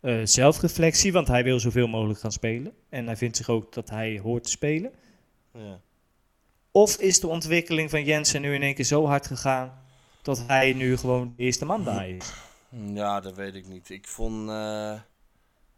[0.00, 2.72] eh, zelfreflectie, want hij wil zoveel mogelijk gaan spelen.
[2.88, 4.92] En hij vindt zich ook dat hij hoort te spelen.
[5.52, 5.80] Ja.
[6.70, 9.82] Of is de ontwikkeling van Jensen nu in één keer zo hard gegaan,
[10.22, 12.32] dat hij nu gewoon de eerste man daar is?
[12.94, 13.90] ja, dat weet ik niet.
[13.90, 15.00] Ik vond, eh,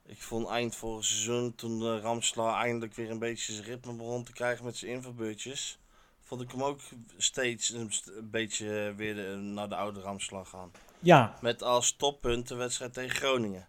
[0.06, 4.24] ik vond eind vorig seizoen, toen uh, Ramsla eindelijk weer een beetje zijn ritme begon
[4.24, 5.78] te krijgen met zijn invalbeurtjes,
[6.20, 6.80] vond ik hem ook
[7.16, 7.90] steeds een,
[8.30, 10.70] beetje weer de- naar de oude Ramsla gaan.
[10.98, 13.68] Ja, Met als toppunt de wedstrijd tegen Groningen.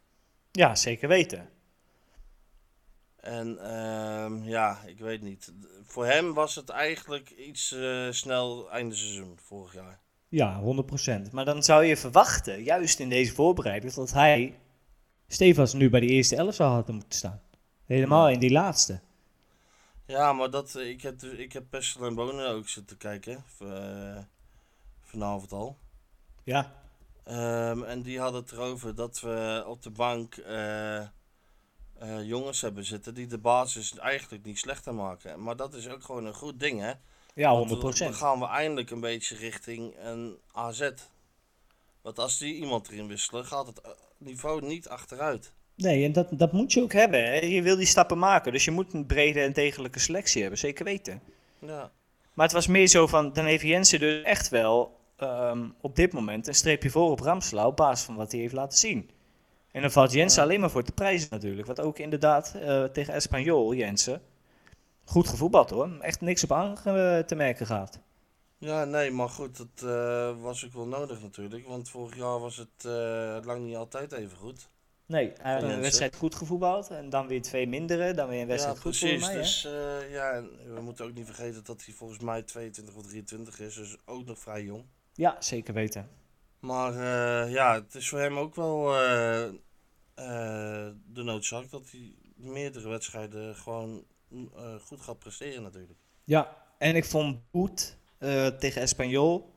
[0.52, 1.50] ja zeker weten.
[3.16, 5.54] En ehm, ja, ik weet niet.
[5.84, 10.00] Voor hem was het eigenlijk iets eh, snel einde seizoen vorig jaar.
[10.28, 11.32] Ja, 100%.
[11.32, 14.60] Maar dan zou je verwachten, juist in deze voorbereiding, dat hij
[15.34, 17.42] Stefans nu bij de eerste elf zou hadden moeten staan.
[17.86, 19.00] Helemaal in die laatste.
[20.06, 23.44] Ja, maar dat, ik heb, de- ik heb Pestel en Bonen ook zitten kijken.
[23.60, 24.18] eh,
[25.02, 25.78] vanavond al.
[26.44, 26.74] Ja.
[27.24, 31.08] Ehm, en die hadden het erover dat we op de bank eh, eh,
[32.24, 35.44] jongens hebben zitten die de basis eigenlijk niet slechter maken.
[35.44, 36.92] Maar dat is ook gewoon een goed ding, hè?
[37.34, 37.98] Ja, Want 100%.
[37.98, 40.90] Dan gaan we eindelijk een beetje richting een AZ.
[42.04, 45.54] Want als die iemand erin wisselen, gaat het eh, niveau niet achteruit.
[45.76, 47.24] Nee, en dat, dat moet je ook hebben.
[47.24, 47.34] Hè.
[47.40, 50.86] Je wil die stappen maken, dus je moet een brede en degelijke selectie hebben, zeker
[50.86, 51.22] weten.
[51.60, 51.92] Ja,
[52.34, 56.14] Maar het was meer zo van, dan heeft Jensen dus echt wel ehm, op dit
[56.14, 59.10] moment een streepje voor op Ramslau op basis van wat hij heeft laten zien.
[59.72, 60.48] En dan valt Jensen Ja.
[60.48, 61.68] alleen maar voor te prijzen natuurlijk.
[61.68, 64.22] Want ook inderdaad eh, tegen Espanyol, Jensen,
[65.04, 65.90] goed gevoetbald hoor.
[66.00, 68.00] Echt niks op aan eh, te merken gehad.
[68.64, 71.68] Ja nee, maar goed, dat eh, was ook wel nodig natuurlijk.
[71.68, 74.70] Want vorig jaar was het eh, lang niet altijd even goed.
[75.06, 78.48] Nee, hij had een wedstrijd goed gevoetbald en dan weer twee mindere, dan weer een
[78.48, 79.26] wedstrijd ja, goed precies.
[79.26, 79.36] mij.
[79.36, 83.04] dus eh, ja, en we moeten ook niet vergeten dat hij volgens mij 22 of
[83.04, 83.76] 23 is.
[83.76, 84.86] Dus ook nog vrij jong.
[85.14, 86.10] Ja, zeker weten.
[86.60, 86.94] Maar
[87.50, 88.86] ja, het is voor hem ook wel
[91.06, 94.06] de noodzaak dat hij meerdere wedstrijden gewoon
[94.82, 96.00] goed gaat presteren natuurlijk.
[96.24, 99.54] Ja, en ik vond Boet eh, tegen Espanyol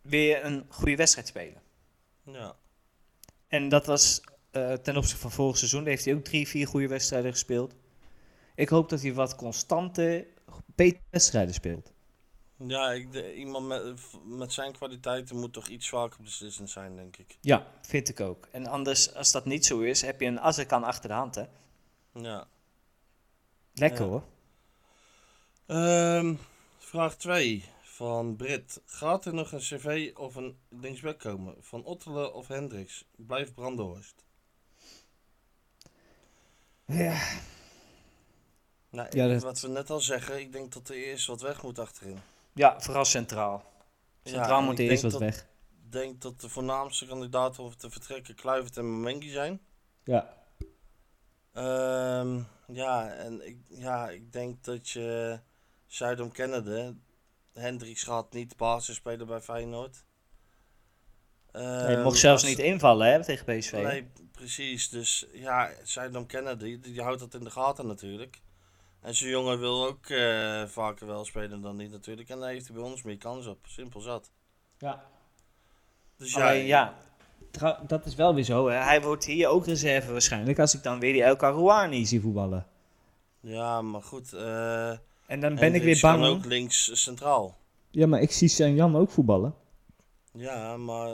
[0.00, 1.62] weer een goede wedstrijd spelen.
[2.24, 2.56] Ja,
[3.48, 6.88] En dat was eh, ten opzichte van vorig seizoen, heeft hij ook drie, vier goede
[6.88, 7.74] wedstrijden gespeeld.
[8.54, 10.26] Ik hoop dat hij wat constante,
[10.66, 11.92] betere wedstrijden speelt.
[12.56, 17.16] ja ik, de- iemand met, met zijn kwaliteiten moet toch iets zwaker beslissend zijn, denk
[17.16, 17.38] ik.
[17.40, 18.48] Ja, vind ik ook.
[18.50, 21.44] En anders, als dat niet zo is, heb je een Azarkan achter de hand, hè.
[22.14, 22.46] Ja.
[23.74, 24.10] Lekker Ja.
[24.10, 24.22] hoor.
[25.66, 26.34] Ehm,
[26.92, 28.80] vraag 2 van Brit.
[28.86, 31.54] Gaat er nog een cv of een linksback komen?
[31.60, 33.04] Van Ottelen of Hendricks?
[33.16, 34.24] Blijf Brandenhorst.
[36.86, 37.20] Ja.
[38.90, 41.62] Nou, Ja, dat- Wat we net al zeggen, ik denk dat er eerst wat weg
[41.62, 42.18] moet achterin.
[42.52, 43.64] ja, vooral centraal.
[44.24, 45.46] Centraal en moet ik eerst wat dat- weg.
[45.84, 49.60] Ik denk dat de voornaamste kandidaten om te vertrekken Kluivert en Momengi zijn.
[50.04, 50.34] Ja.
[51.52, 55.40] Ehm, ja, en ik, ja, ik denk dat je
[55.92, 56.94] Zuidom kennende,
[57.52, 60.04] Hendricks gaat niet basis spelen bij Feyenoord.
[61.50, 63.72] Hij Ehm, mocht zelfs als- niet invallen hè, tegen PSV.
[63.72, 64.88] Nee, precies.
[64.88, 68.40] Dus ja, Zuidom kennende, die, die houdt dat in de gaten natuurlijk.
[69.00, 72.28] En zo'n jongen wil ook eh, vaker wel spelen dan niet natuurlijk.
[72.28, 73.58] En daar heeft hij bij ons meer kans op.
[73.66, 74.30] Simpel zat.
[74.78, 75.04] Ja.
[76.16, 76.94] Dus ja,
[77.50, 78.68] trouw- dat is wel weer zo.
[78.68, 78.76] Hè.
[78.76, 82.66] Hij wordt hier ook reserve waarschijnlijk als ik dan weer die El Karouani zie voetballen.
[83.40, 84.32] Ja, maar goed.
[84.32, 84.92] eh
[85.32, 86.34] En dan ben ik weer Hendricks kan bang.
[86.34, 87.56] ook links centraal.
[87.90, 89.54] Ja, maar ik zie Jan ook voetballen.
[90.32, 91.08] Ja, maar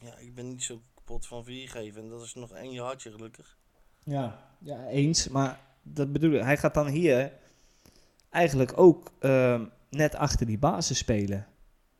[0.00, 2.02] ja, ik ben niet zo kapot van viergeven.
[2.02, 3.56] En dat is nog één jaartje gelukkig.
[4.04, 5.28] Ja, ja, eens.
[5.28, 6.42] Maar dat bedoel ik.
[6.42, 7.32] Hij gaat dan hier
[8.30, 11.46] eigenlijk ook ehm, net achter die basis spelen.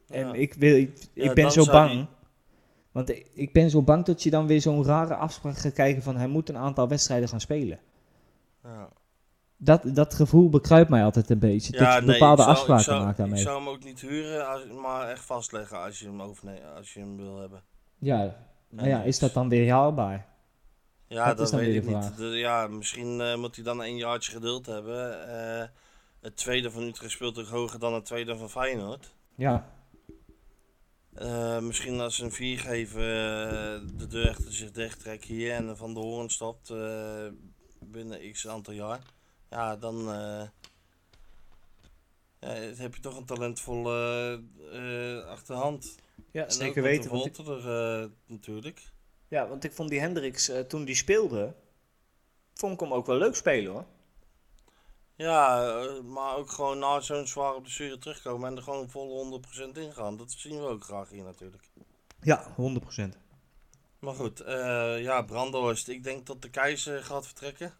[0.08, 0.32] En Ja.
[0.34, 2.06] ik, wil, ik, Ja, ik ben zo bang.
[2.92, 6.02] Want ik, ik ben zo bang dat je dan weer zo'n rare afspraak gaat kijken
[6.02, 7.80] van hij moet een aantal wedstrijden gaan spelen.
[8.62, 8.88] Ja.
[9.62, 11.72] Dat, dat gevoel bekruipt mij altijd een beetje.
[11.72, 13.40] dat je bepaalde afspraken zou, maakt daarmee.
[13.40, 16.92] Ik zou hem ook niet huren, als, maar echt vastleggen als je hem overneemt, als
[16.92, 17.62] je hem wil hebben.
[17.98, 18.36] Ja,
[18.68, 20.26] maar ja, is dat dan weer haalbaar?
[21.06, 22.16] Ja, Dat weet ik niet.
[22.16, 25.28] De- ja, misschien eh, moet hij dan een jaartje geduld hebben.
[25.28, 25.68] Eh,
[26.20, 29.14] het tweede van Utrecht speelt ook hoger dan het tweede van Feyenoord.
[29.34, 29.68] Ja,
[31.14, 33.00] Eh, misschien als ze een vier geven,
[33.98, 36.72] de deur achter zich dicht trekken hier en Van de Hoorn stopt
[37.80, 39.00] binnen x aantal jaar.
[39.50, 40.48] Ja, dan eh,
[42.40, 44.42] ja, heb je toch een talentvolle
[44.72, 45.96] eh, achterhand.
[46.30, 47.10] ja En zeker weten.
[47.10, 48.92] Want ik, er, eh, natuurlijk.
[49.28, 51.54] ja, want ik vond die Hendricks toen die speelde,
[52.54, 53.86] vond ik hem ook wel leuk spelen hoor.
[55.16, 55.72] Ja,
[56.04, 59.42] maar ook gewoon na zo'n zware blessure terugkomen en er gewoon vol
[59.74, 60.16] 100% ingaan.
[60.16, 61.70] Dat zien we ook graag hier natuurlijk.
[62.22, 63.18] Ja, 100%.
[63.98, 65.88] Maar goed, eh, ja, Brandhorst.
[65.88, 67.74] Ik denk dat de keizer gaat vertrekken.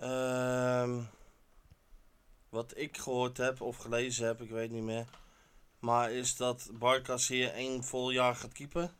[0.00, 1.00] Ehm,
[2.48, 5.06] wat ik gehoord heb of gelezen heb, ik weet niet meer.
[5.78, 8.90] Maar is dat Barkas hier één vol jaar gaat keepen.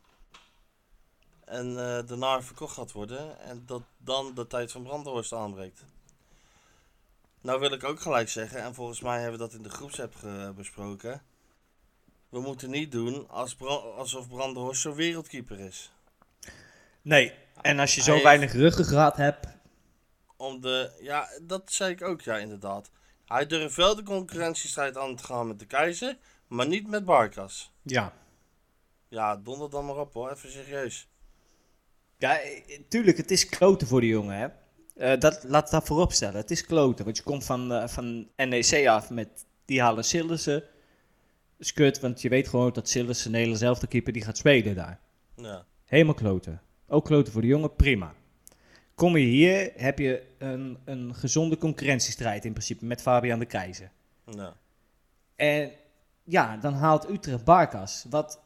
[1.45, 3.39] En eh, daarna verkocht gaat worden.
[3.39, 5.83] En dat dan de tijd van Brandhorst aanbreekt.
[7.41, 10.13] Nou wil ik ook gelijk zeggen, en volgens mij hebben we dat in de groepsapp
[10.55, 11.21] besproken.
[12.29, 15.91] We moeten niet doen als Bra- alsof Brandhorst zo'n wereldkeeper is.
[17.01, 19.47] Nee, en als je zo Hij- weinig ruggengraat hebt,
[20.39, 22.89] Om de, ja, dat zei ik ook, ja, inderdaad.
[23.25, 26.17] Hij durft wel de concurrentiestrijd aan te gaan met de keizer,
[26.47, 27.71] maar niet met Barkas.
[27.83, 28.13] ja.
[29.07, 31.07] Ja, donder dan maar op hoor, even serieus.
[32.17, 34.47] Ja, eh, tuurlijk, het is kloten voor die jongen, hè.
[34.95, 36.35] Eh, dat, laat dat voorop stellen.
[36.35, 40.59] Het is kloten, want je komt van, eh, van NEC af met die halen Sillissen.
[40.59, 40.69] Dat
[41.57, 44.75] is kut, want je weet gewoon dat Sillissen, Nederland zelf de keeper, die gaat spelen
[44.75, 44.99] daar.
[45.35, 46.61] Ja, Helemaal kloten.
[46.87, 48.13] Ook kloten voor de jongen, prima.
[48.99, 53.91] Kom je hier, heb je een, een gezonde concurrentiestrijd in principe met Fabian de Keizer.
[55.35, 55.71] En
[56.23, 58.39] ja, dan haalt Utrecht Barkas, wat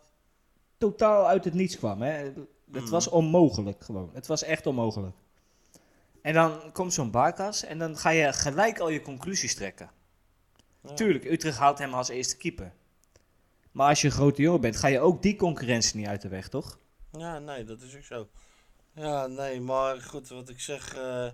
[0.78, 2.01] totaal uit het niets kwam.
[2.01, 2.12] Hè.
[2.12, 2.36] Het
[2.66, 2.89] Mhm.
[2.89, 4.10] was onmogelijk gewoon.
[4.14, 5.16] Het was echt onmogelijk.
[6.22, 9.89] En dan komt zo'n Barkas en dan ga je gelijk al je conclusies trekken.
[10.82, 10.93] Ja.
[10.93, 12.74] Tuurlijk, Utrecht haalt hem als eerste keeper.
[13.72, 16.28] Maar als je een grote jongen bent, ga je ook die concurrentie niet uit de
[16.28, 16.78] weg, toch?
[17.12, 18.28] Ja, nee, dat is ook zo.
[18.96, 20.96] Ja, nee, maar goed, wat ik zeg.
[20.96, 21.28] eh,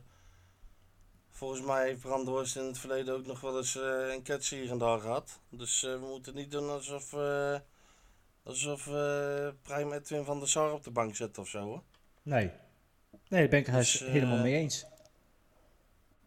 [1.29, 4.69] volgens mij heeft Brandhorst in het verleden ook nog wel eens eh, een kets hier
[4.71, 5.39] en daar gehad.
[5.49, 7.13] Dus eh, we moeten niet doen alsof,
[8.43, 8.83] alsof
[9.61, 11.83] Prime Edwin van der Sar op de bank zet of zo hoor.
[12.21, 12.51] Nee.
[13.27, 14.85] Nee, daar ben ik het Dus, helemaal mee eens.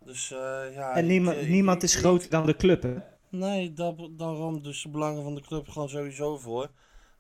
[0.04, 0.94] Dus ja.
[0.94, 2.94] En ik, niemand, is groter dan de club, hè?
[3.28, 6.70] Nee, daar, daarom dus de belangen van de club gewoon sowieso voor.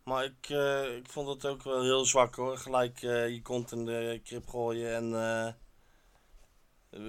[0.04, 2.56] Maar ik, eh, ik vond het ook wel heel zwak hoor.
[2.58, 5.52] Gelijk eh, je kont in de krip gooien en eh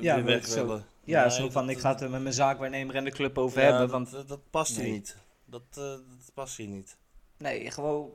[0.02, 0.86] Ja, weer weg zo- willen.
[1.04, 3.38] Ja, Nee, zo van, dat- ik ga het er met mijn zaakwaarnemer en de club
[3.38, 3.82] over ja, hebben.
[3.82, 4.92] dat, Want dat, dat past hier Nee.
[4.92, 5.18] niet.
[5.46, 6.02] Dat, dat
[6.34, 6.98] past hier niet.
[7.38, 8.12] nee, gewoon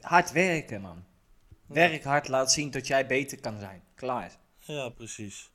[0.00, 1.04] hard werken, man.
[1.66, 3.84] Werk hard, laat zien dat jij beter kan zijn.
[3.94, 4.36] Klaar.
[4.58, 5.50] Ja, precies.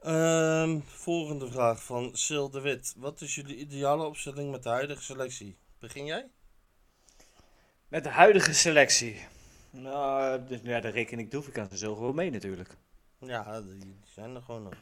[0.00, 2.94] Ehm, volgende vraag van Sil de Wit.
[2.96, 5.56] Wat is jullie ideale opstelling met de huidige selectie?
[5.78, 6.26] Begin jij?
[7.88, 9.26] Met de huidige selectie.
[9.70, 12.76] Nou, dus, ja, daar reken ik Doefikas er zo gewoon mee natuurlijk.
[13.18, 14.74] Ja, die, zijn er gewoon nog.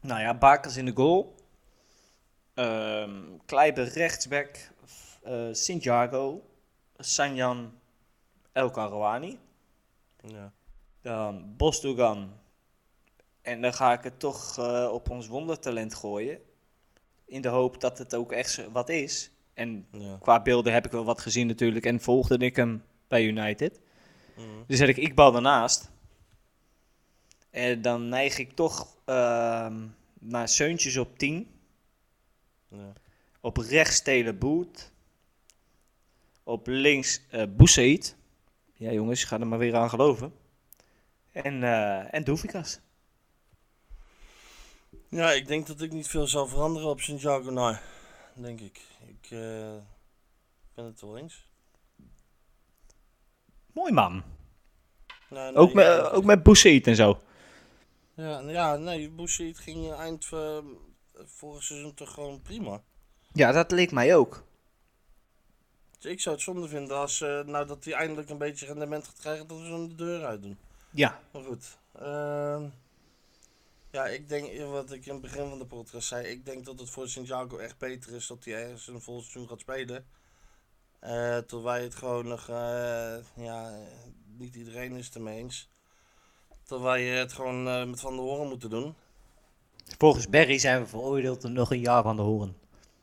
[0.00, 1.34] Nou ja, Bakers in de goal.
[2.54, 4.56] Ehm Kleiber rechtsback.
[5.22, 6.42] eh Sint-Jago.
[6.96, 7.78] Sanjan
[8.52, 9.38] El Karouani.
[10.16, 10.52] Ja.
[11.00, 12.32] Dan Bosdogan.
[13.42, 16.40] En dan ga ik het toch eh, op ons wondertalent gooien.
[17.24, 19.30] In de hoop dat het ook echt wat is.
[19.56, 20.18] En ja.
[20.20, 21.86] qua beelden heb ik wel wat gezien natuurlijk.
[21.86, 23.80] En volgde ik hem bij United.
[24.36, 24.46] Mhm.
[24.66, 25.90] Dus zet ik Iqbal daarnaast.
[27.50, 29.86] En dan neig ik toch ehm,
[30.20, 31.48] naar Seuntjes op 10.
[32.68, 32.92] Ja.
[33.40, 34.92] Op rechts Taylor Boot.
[36.42, 37.20] Op links
[37.56, 38.16] Boussaïd.
[38.74, 40.32] Ja jongens, ga er maar weer aan geloven.
[41.32, 42.80] En, eh en Doefikas.
[45.08, 47.76] Ja, ik denk dat ik niet veel zal veranderen op Santiago nou,
[48.42, 48.80] denk ik.
[49.06, 49.76] Ik eh,
[50.74, 51.46] ben het wel eens.
[53.72, 54.22] Mooi man.
[55.28, 57.20] Nou, nee, Ook met, ja, ook met Boussaïd en zo.
[58.14, 60.58] Ja, ja nee, Boussaïd ging eind uh,
[61.24, 62.82] vorig seizoen toch gewoon prima.
[63.32, 64.44] Ja, dat leek mij ook.
[65.98, 69.04] Dus ik zou het zonde vinden als eh, nou dat hij eindelijk een beetje rendement
[69.04, 70.58] gaat krijgen dat we hem de deur uit doen.
[70.90, 71.20] Ja.
[71.32, 71.78] Maar goed.
[71.92, 72.68] ehm,
[73.90, 76.80] ja, ik denk, wat ik in het begin van de podcast zei, ik denk dat
[76.80, 80.06] het voor Santiago echt beter is dat hij ergens een vol seizoen gaat spelen.
[80.98, 83.78] Eh tot wij het gewoon nog, eh, ja,
[84.38, 85.70] niet iedereen is het ermee eens.
[86.66, 88.94] Dat wij het gewoon eh, met Van der Hoorn moeten doen.
[89.98, 92.56] Volgens Berry zijn we veroordeeld tot nog een jaar van de horen.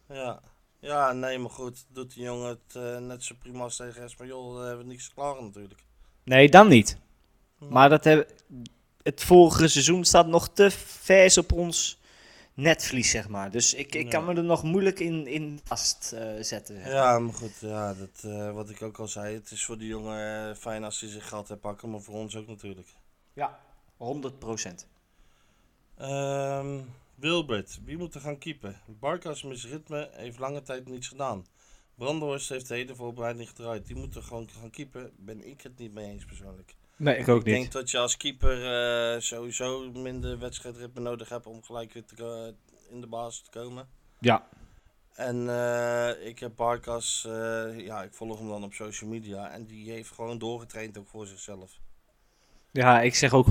[0.07, 0.41] Ja.
[0.79, 4.65] Ja, nee, maar goed, doet die jongen het net zo prima als tegen Espanyol, dan
[4.65, 5.83] hebben we niks te klagen natuurlijk.
[6.23, 6.97] Nee, dan niet.
[7.69, 8.31] Maar dat heb,
[9.03, 11.99] het vorige seizoen staat nog te vers op ons
[12.53, 13.51] netvlies, zeg maar.
[13.51, 14.09] Dus ik, ik Ja.
[14.09, 16.45] kan me er nog moeilijk in, in vastzetten.
[16.45, 16.79] zetten.
[16.89, 19.87] Ja, maar goed, ja, dat, eh, wat ik ook al zei, het is voor die
[19.87, 22.87] jongen eh, fijn als hij zijn geld heeft pakken, maar voor ons ook natuurlijk.
[23.33, 23.59] ja
[23.97, 24.87] 100 procent.
[25.97, 26.79] Ehm
[27.15, 28.79] Wilbert, wie moet er gaan keepen?
[28.99, 31.45] Barkas mis ritme, heeft lange tijd niets gedaan.
[31.95, 33.85] Brandenhorst heeft de hele voorbereiding gedraaid.
[33.87, 35.11] Die moet er gewoon gaan keepen.
[35.17, 36.75] Ben ik het niet mee eens persoonlijk.
[36.97, 38.65] Nee, ik ook Ik denk dat je als keeper
[39.15, 42.53] eh, sowieso minder wedstrijdritme nodig hebt om gelijk weer te,
[42.89, 43.87] in de basis te komen.
[44.19, 44.47] Ja.
[45.13, 49.49] En eh, ik heb Barkas, eh, ja, ik volg hem dan op social media.
[49.49, 51.79] En die heeft gewoon doorgetraind ook voor zichzelf.
[52.71, 53.47] ja, ik zeg ook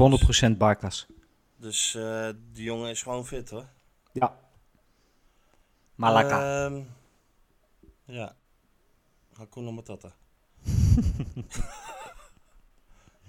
[0.53, 1.07] 100% Barkas.
[1.57, 1.99] Dus
[2.53, 3.67] die jongen is gewoon fit hoor.
[4.13, 4.37] Ja.
[5.95, 6.65] Malaka.
[6.65, 6.83] Ehm,
[8.05, 8.37] ja.
[9.33, 10.13] Hakuna Matata.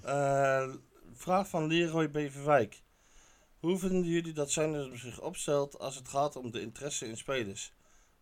[0.04, 0.74] Eh,
[1.14, 2.84] vraag van Leroy Beverwijk.
[3.60, 7.74] Hoe vinden jullie dat Zijnders zich opstelt als het gaat om de interesse in spelers?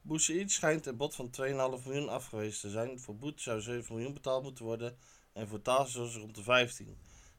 [0.02, 3.00] Boussaïd schijnt een bod van 2,5 miljoen afgewezen te zijn.
[3.00, 4.98] Voor Boet zou 7 miljoen betaald moeten worden
[5.34, 6.98] en voor Tazos rond de 15.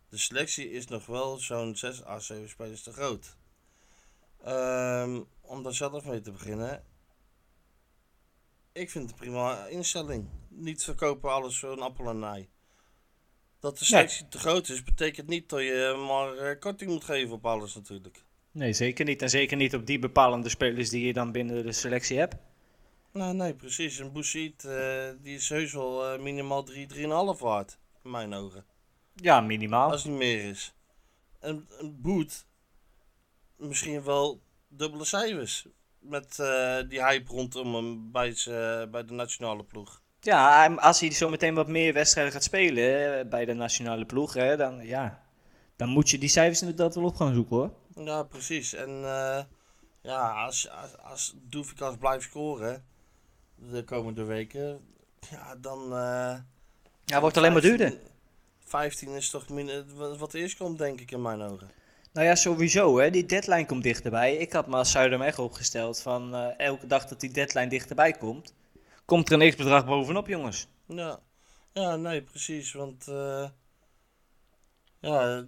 [0.08, 3.36] De selectie is nog wel zo'n 6 à 7 spelers te groot.
[4.44, 6.84] Ehm, om daar zelf mee te beginnen.
[8.72, 10.28] Ik vind het een prima instelling.
[10.48, 12.48] Niet verkopen alles voor een appel en ei.
[13.62, 17.34] Dat de selectie te groot is, betekent niet dat je maar eh, korting moet geven
[17.34, 18.24] op alles natuurlijk.
[18.50, 19.22] Nee, zeker niet.
[19.22, 22.36] En zeker niet op die bepalende spelers die je dan binnen de selectie hebt.
[23.12, 23.98] Nou, nee, precies.
[23.98, 27.78] Een Boussaïd, eh die is heus wel eh, minimaal 3, 3,5 waard.
[28.04, 28.64] In mijn ogen.
[29.14, 29.90] Ja, minimaal.
[29.90, 30.74] Als het niet meer is.
[31.40, 32.46] Een, een Boet,
[33.56, 35.66] misschien wel dubbele cijfers.
[35.98, 36.36] Met
[36.88, 38.34] die hype rondom hem bij
[39.04, 40.01] de nationale ploeg.
[40.24, 44.34] Ja, als hij zo meteen wat meer wedstrijden gaat spelen eh, bij de nationale ploeg,
[44.34, 45.22] hè, dan, ja,
[45.76, 47.70] dan moet je die cijfers inderdaad wel op gaan zoeken hoor.
[48.04, 48.74] Ja, precies.
[48.74, 49.42] En eh,
[50.02, 52.84] ja, als, als, als Doefikas blijft scoren
[53.54, 54.80] de komende weken,
[55.30, 55.82] ja, dan...
[55.92, 56.36] eh
[57.04, 58.10] Ja, wordt alleen maar 15 duurder.
[58.64, 59.84] 15 is toch min,
[60.18, 61.70] wat eerst komt, denk ik, in mijn ogen.
[62.12, 64.36] Nou ja, sowieso hè, die deadline komt dichterbij.
[64.36, 68.54] Ik had me als Zuidermeg opgesteld van elke dag dat die deadline dichterbij komt,
[69.04, 70.66] komt er een x-bedrag bovenop jongens.
[70.86, 71.20] Ja,
[71.72, 72.72] ja nee, precies.
[72.72, 73.48] Want eh,
[75.00, 75.44] ja,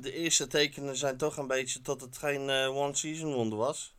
[0.00, 3.94] de eerste tekenen zijn toch een beetje dat het geen eh, one-season wonder was.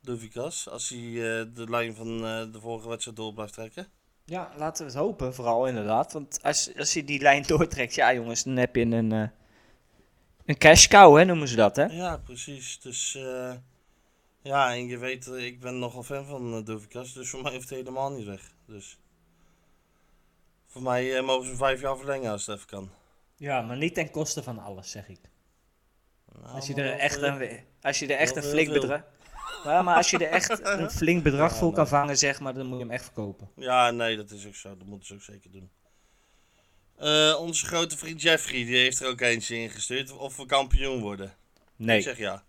[0.00, 3.86] Doefikas, als hij eh, de lijn van eh, de vorige wedstrijd door blijft trekken.
[4.24, 6.12] Ja, laten we het hopen vooral inderdaad.
[6.12, 9.28] Want als, als je die lijn doortrekt, ja jongens, dan heb je een, eh
[10.44, 11.84] een cash cow hè, noemen ze dat hè.
[11.84, 12.80] Ja, precies.
[12.80, 13.52] Dus eh,
[14.42, 17.54] ja, en je weet, eh, ik ben nogal fan van uh, Dovikas, dus voor mij
[17.54, 18.52] hoeft hij helemaal niet weg.
[18.66, 18.98] Dus
[20.66, 22.90] voor mij eh, mogen ze vijf jaar verlengen als het even kan.
[23.36, 25.20] Ja, maar niet ten koste van alles zeg ik.
[26.32, 29.02] Nou, Als je er echt een, als je er echt een flink bedrag...
[29.64, 31.92] Ja, maar als je er echt een flink bedrag Ja, voor kan nee.
[31.92, 33.50] vangen, zeg maar, dan moet je hem echt verkopen.
[33.56, 34.76] Ja, nee, dat is ook zo.
[34.76, 35.70] Dat moeten ze ook zeker doen.
[37.38, 40.12] Onze grote vriend Jeffrey, die heeft er ook eentje ingestuurd.
[40.12, 41.26] Of we kampioen worden.
[41.26, 41.32] Ik
[41.76, 42.00] Nee.
[42.00, 42.44] zeg ja.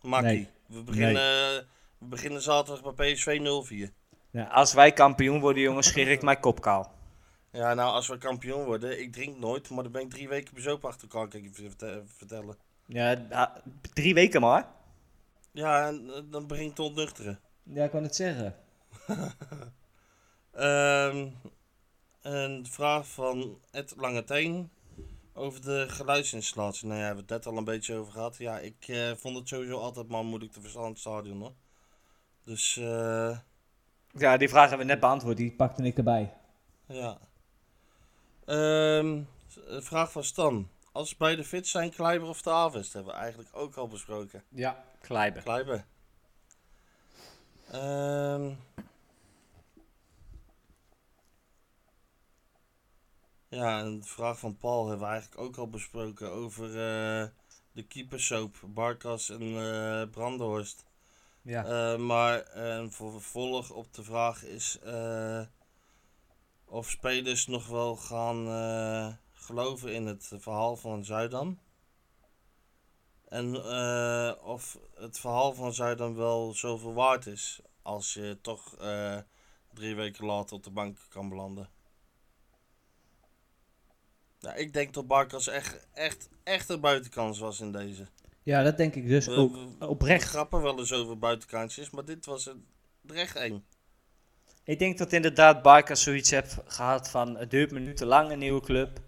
[0.00, 0.28] Makkie.
[0.28, 0.48] Nee.
[0.68, 1.66] We, beginnen,
[1.98, 3.38] we beginnen zaterdag bij PSV
[3.90, 3.92] 0-4.
[4.30, 6.92] Ja, als wij kampioen worden, jongens, scheer ik mijn kop kaal.
[7.52, 10.54] Ja, nou, als we kampioen worden, ik drink nooit, maar dan ben ik drie weken
[10.54, 12.56] bezopen achter elkaar, kan ik je verte- vertellen.
[12.86, 13.62] Ja, da-
[13.94, 14.66] drie weken maar.
[15.52, 17.40] Ja, en eh, dan begint te ontnuchteren.
[17.62, 18.54] Ja, ik kan het zeggen.
[20.52, 21.26] Ehm,
[22.22, 24.70] een vraag van Ed Langeteen
[25.38, 26.86] Over de geluidsinstallatie.
[26.86, 28.36] Nou ja, we hebben het net al een beetje over gehad.
[28.36, 31.52] Ja, ik eh, vond het sowieso altijd maar moeilijk te verstaan in het stadion hoor.
[32.44, 33.38] Dus eh,
[34.12, 35.36] Ja, die vraag hebben we net beantwoord.
[35.36, 36.32] Die pakte ik erbij.
[36.86, 37.18] ja.
[38.44, 39.22] Ehm,
[39.80, 40.68] vraag van Stan.
[40.92, 44.44] Als beide fit zijn, Kleiber of de Avest hebben we eigenlijk ook al besproken.
[44.48, 45.42] Ja, Kleiber.
[45.42, 45.84] Kleiber.
[47.70, 48.50] Ehm.
[53.48, 57.28] Ja, en de vraag van Paul hebben we eigenlijk ook al besproken over eh,
[57.72, 60.86] de keepersoap, Barkas en eh Brandenhorst.
[61.42, 61.64] Ja.
[61.64, 64.78] Eh, maar een vervolg op de vraag is
[66.64, 71.58] of spelers nog wel gaan geloven in het verhaal van Zuidam.
[73.28, 73.56] En
[74.42, 78.76] of het verhaal van Zuidam wel zoveel waard is als je toch
[79.72, 81.68] drie weken later op de bank kan belanden.
[84.40, 88.06] Nou, ik denk dat Barkas echt, echt, echt een buitenkans was in deze.
[88.42, 89.52] ja, dat denk ik dus We- ook.
[89.54, 90.28] we- We Oprecht.
[90.28, 92.64] grappen wel eens over buitenkansjes, maar dit was een
[93.06, 93.64] er echt één.
[94.64, 98.30] Ik denk dat inderdaad Barca zoiets heeft gehad van het duurt me nu te lang
[98.30, 99.00] een nieuwe club.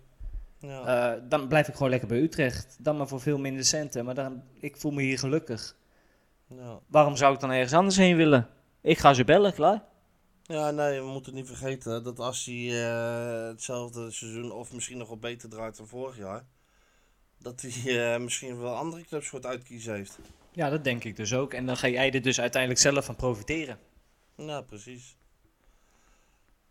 [0.58, 1.12] Ja.
[1.14, 2.76] Eh, dan blijf ik gewoon lekker bij Utrecht.
[2.78, 4.04] Dan maar voor veel minder centen.
[4.04, 5.76] Maar dan, ik voel me hier gelukkig.
[6.48, 6.78] ja.
[6.86, 8.48] Waarom zou ik dan ergens anders heen willen?
[8.80, 9.82] Ik ga ze bellen, klaar.
[10.50, 15.08] Ja, nee, we moeten niet vergeten dat als hij eh, hetzelfde seizoen of misschien nog
[15.08, 16.44] wel beter draait dan vorig jaar,
[17.38, 20.18] dat hij eh, misschien wel andere clubs voor het uitkiezen heeft.
[20.52, 21.54] Ja, dat denk ik dus ook.
[21.54, 23.78] En dan ga jij er dus uiteindelijk zelf van profiteren.
[24.36, 25.16] Ja, precies.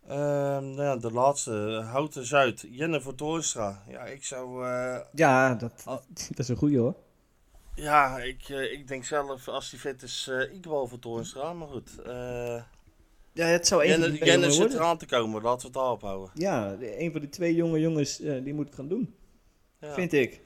[0.06, 3.82] Ehm, nou ja, de laatste, Houten Zuid, Jennifer Toornstra.
[3.88, 5.82] Ja, ik zou, eh, Ja, dat,
[6.28, 6.94] dat is een goeie hoor.
[7.74, 11.68] ja, ik, eh, ik denk zelf als hij fit is, eh Iqbal voor Toornstra, maar
[11.68, 11.98] goed.
[12.02, 12.62] eh
[13.40, 15.60] Ja, het zou een van Jenne, die twee Jenne jongen zit eraan te komen, laten
[15.60, 16.30] we het daarop houden.
[16.34, 19.14] Ja, een van die twee jonge jongens, eh, die moet het gaan doen.
[19.80, 19.94] Ja.
[19.94, 20.40] Vind ik.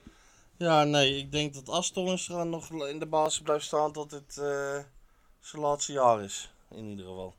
[0.57, 4.79] Ja, nee, ik denk dat als nog in de basis blijft staan, dat het eh,
[5.41, 6.55] zijn laatste jaar is.
[6.71, 7.35] In ieder geval.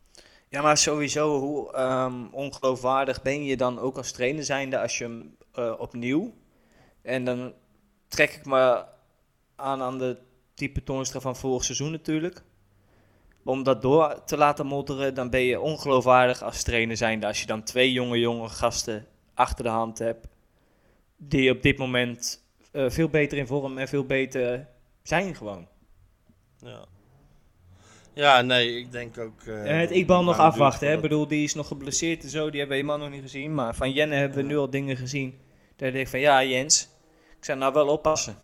[0.50, 5.04] Ja, maar sowieso, hoe ehm, ongeloofwaardig ben je dan ook als trainer zijnde als je
[5.04, 6.34] hem eh, opnieuw...
[7.02, 7.54] En dan
[8.08, 8.86] trek ik me
[9.56, 10.18] aan aan de
[10.54, 12.44] type Toornstra van vorig seizoen natuurlijk.
[13.48, 17.28] Om dat door te laten modderen, dan ben je ongeloofwaardig als trainer zijnde.
[17.28, 20.28] Als je dan twee jonge, jonge gasten achter de hand hebt.
[21.18, 24.68] Die op dit moment eh, veel beter in vorm en veel beter
[25.04, 25.68] zijn gewoon.
[26.60, 26.86] Ja.
[28.14, 29.42] Ja, nee, ik denk ook...
[29.42, 30.88] eh, En het dat- Iqbal nog afwachten.
[30.88, 30.94] Hè?
[30.96, 32.50] Ik bedoel, die is nog geblesseerd en zo.
[32.50, 33.54] Die hebben we helemaal nog niet gezien.
[33.54, 35.40] Maar van Jenne hebben we nu al dingen gezien.
[35.76, 36.90] Daar denk ik van, ja Jens,
[37.38, 38.36] ik zou nou wel oppassen.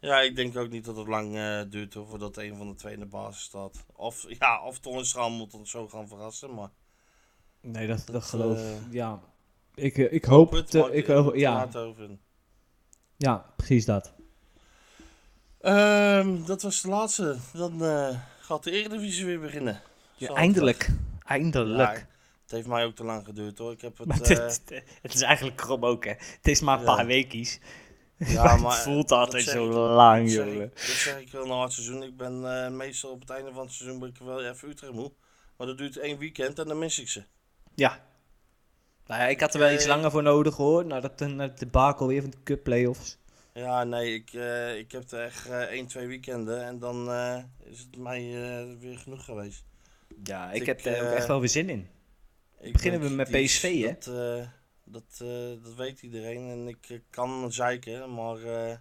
[0.00, 2.74] Ja, ik denk ook niet dat het lang eh, duurt hoor, voordat een van de
[2.74, 3.84] twee in de basis staat.
[3.92, 6.68] Of, ja, of Toornstra moet ons zo gaan verrassen, maar...
[7.60, 9.20] Nee, dat, dat, Dat, geloof eh, Ja,
[9.74, 10.72] ik, eh, ik hoop het.
[10.72, 11.68] maar ik, er hoop- ja,
[13.16, 14.12] ja, precies dat.
[15.60, 17.36] Ehm, dat was de laatste.
[17.52, 19.80] Dan eh, gaat de Eredivisie weer beginnen.
[20.16, 20.90] Ja, eindelijk.
[21.24, 21.78] Eindelijk.
[21.96, 22.06] Ja,
[22.42, 23.72] het heeft mij ook te lang geduurd hoor.
[23.72, 24.30] Ik heb het...
[24.30, 24.62] eh, het,
[25.02, 26.10] het is eigenlijk krom ook, hè.
[26.18, 26.94] Het is maar een Ja.
[26.96, 27.58] paar weekjes.
[28.26, 30.70] Ja, maar het voelt dat altijd zo ik- lang, dat jongen.
[30.74, 32.02] Dat zeg ik wel na het seizoen.
[32.02, 34.92] Ik ben eh, meestal op het einde van het seizoen ben ik wel even Utrecht
[34.92, 35.12] moe.
[35.56, 37.22] Maar dat duurt één weekend en dan mis ik ze.
[37.74, 38.00] Ja.
[39.06, 40.86] Nou ja, ik had er wel iets Eh, langer voor nodig, hoor.
[40.86, 43.18] Nadat de, na de debakel weer van de cup playoffs.
[43.54, 47.38] Ja, nee, ik, eh, ik heb er echt eh, één, twee weekenden en dan eh,
[47.64, 49.64] is het mij eh, weer genoeg geweest.
[50.22, 51.88] Ja, ik, Ik, heb er ook eh, echt wel weer zin in.
[52.72, 53.94] Beginnen we met PSV, hè?
[54.90, 58.76] Dat, eh, dat, weet iedereen en ik eh, kan zeiken, maar eh,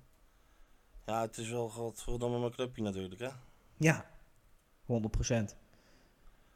[1.05, 3.29] ja, het is wel godverdomme mijn clubje natuurlijk, hè.
[3.77, 4.09] Ja,
[4.85, 5.55] 100 procent.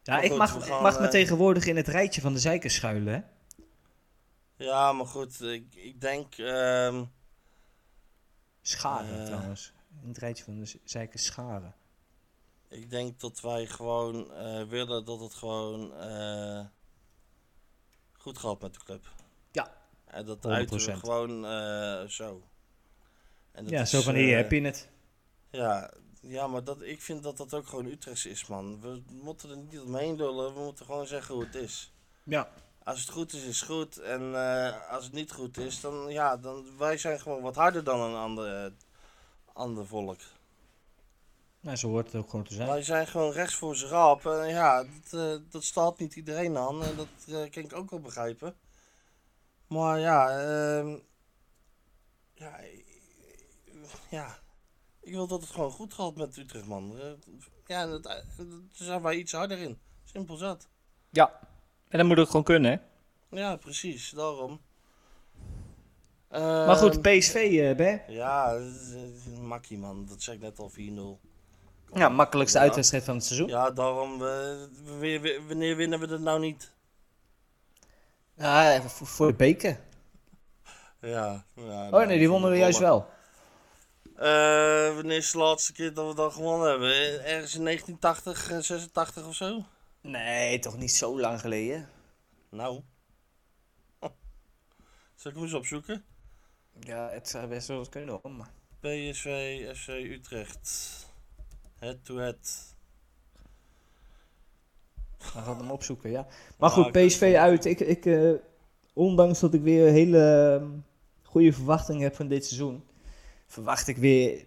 [0.04, 3.14] Ja, ik goed, mag, ik mag me tegenwoordig in het rijtje van de zeikers schuilen,
[3.14, 3.22] hè?
[4.66, 7.06] Ja, maar goed, ik, ik denk, ehm,
[8.62, 9.74] Scharen trouwens.
[10.02, 11.76] In het rijtje van de zeikers scharen.
[12.68, 14.28] ik denk dat wij gewoon
[14.68, 15.94] willen dat het gewoon
[18.18, 19.23] goed gaat met de club.
[20.14, 20.96] En dat uiten we 100%.
[21.00, 22.42] gewoon eh, zo.
[23.52, 24.90] En dat Ja, is, zo van eh, hier heb je het.
[25.50, 25.92] Ja,
[26.22, 28.82] ja, maar dat, ik vind dat dat ook gewoon Utrechts is, man.
[28.82, 31.92] We moeten er niet omheen lullen, we moeten gewoon zeggen hoe het is.
[32.24, 32.50] Ja.
[32.84, 33.98] Als het goed is, is het goed.
[33.98, 37.84] En eh, als het niet goed is, dan ja, dan, wij zijn gewoon wat harder
[37.84, 38.72] dan een ander, eh,
[39.54, 40.20] ander volk.
[41.64, 42.68] Nou, zo hoort het ook gewoon te zijn.
[42.68, 44.26] Wij zijn gewoon rechts voor zijn raap.
[44.26, 46.84] En ja, dat, eh, dat staat niet iedereen aan.
[46.84, 48.56] En dat eh, kan ik ook wel begrijpen.
[49.68, 50.98] Maar ja, ehm,
[52.34, 52.68] ja, eh,
[54.10, 54.38] ja,
[55.02, 57.00] ik wil dat het gewoon goed gaat met Utrecht, man.
[57.00, 57.12] Eh,
[57.66, 59.80] ja, dat, eh, daar zijn wij iets harder in.
[60.04, 60.68] Simpel zat.
[61.10, 61.40] Ja.
[61.90, 62.78] En dat moet ook gewoon kunnen, hè?
[63.40, 64.62] Ja, precies, daarom.
[66.30, 68.12] Maar goed, PSV, eh Ber.
[68.12, 70.06] Ja, eh, makkie man.
[70.06, 71.20] Dat zeg ik net al 4-0.
[71.94, 72.64] Ja, makkelijkste Ja.
[72.64, 73.48] uitwedstrijd van het seizoen.
[73.48, 74.14] Ja, daarom.
[74.26, 74.56] eh,
[75.48, 76.73] wanneer winnen we dat nou niet?
[78.44, 79.80] Ja, voor, voor de beker.
[81.02, 81.46] Ja.
[81.56, 83.10] ja Oh nee, die wonnen we juist wel.
[84.16, 87.26] Eh, wanneer is de laatste keer dat we dat gewonnen hebben?
[87.26, 89.66] Ergens in 1980, eh, 86 of zo?
[90.02, 91.90] Nee, toch niet zo lang geleden.
[92.50, 92.82] Nou.
[95.16, 96.06] Zal ik hem eens opzoeken?
[96.80, 98.52] Ja, het zou best wel eens kunnen hoor, maar...
[98.80, 100.98] PSV, FC Utrecht.
[101.80, 102.73] Head to head.
[105.34, 106.28] We gaan hem opzoeken, ja.
[106.58, 107.36] Maar Ja, goed, PSV het.
[107.36, 107.66] uit.
[107.66, 108.32] Ik, ik, eh,
[108.94, 110.68] ondanks dat ik weer hele ehm,
[111.24, 112.84] goede verwachtingen heb van dit seizoen,
[113.48, 114.44] verwacht ik weer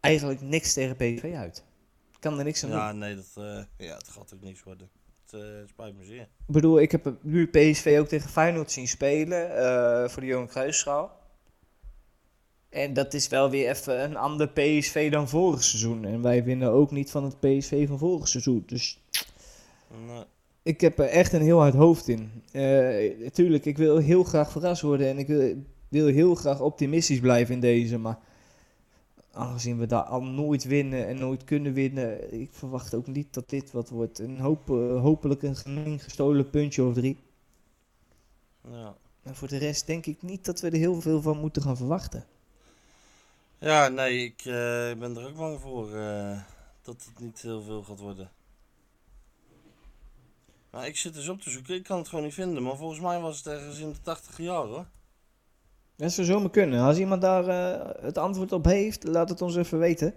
[0.00, 1.64] eigenlijk niks tegen PSV uit.
[2.12, 2.78] Ik kan er niks aan doen.
[2.78, 4.88] Ja, nee, dat, eh, ja, het gaat ook niks worden.
[5.26, 6.20] Het eh, spijt me zeer.
[6.20, 11.18] Ik bedoel, ik heb nu PSV ook tegen Feyenoord zien spelen voor de Johan Cruijffschaal.
[12.70, 16.04] En dat is wel weer even een ander PSV dan vorig seizoen.
[16.04, 18.62] En wij winnen ook niet van het PSV van vorig seizoen.
[18.66, 19.00] Dus
[19.96, 20.24] Nee.
[20.62, 22.42] ik heb er echt een heel hard hoofd in.
[22.52, 27.20] Eh tuurlijk, ik wil heel graag verrast worden en ik wil, wil heel graag optimistisch
[27.20, 27.98] blijven in deze.
[27.98, 28.18] Maar
[29.32, 33.48] aangezien we daar al nooit winnen en nooit kunnen winnen, ik verwacht ook niet dat
[33.48, 34.18] dit wat wordt.
[34.18, 37.18] Een hoop, eh, hopelijk een gemeen gestolen puntje of drie.
[38.70, 38.96] Ja.
[39.22, 41.76] En voor de rest denk ik niet dat we er heel veel van moeten gaan
[41.76, 42.24] verwachten.
[43.58, 45.90] ja, nee, ik eh, ben er ook bang voor
[46.82, 48.30] dat het niet heel veel gaat worden.
[50.70, 52.62] Maar ik zit dus op te zoeken, ik kan het gewoon niet vinden.
[52.62, 54.86] Maar volgens mij was het ergens in de 80 jaar hoor.
[55.96, 56.80] Dat zou zomaar kunnen.
[56.80, 60.14] Als iemand daar eh, het antwoord op heeft, laat het ons even weten.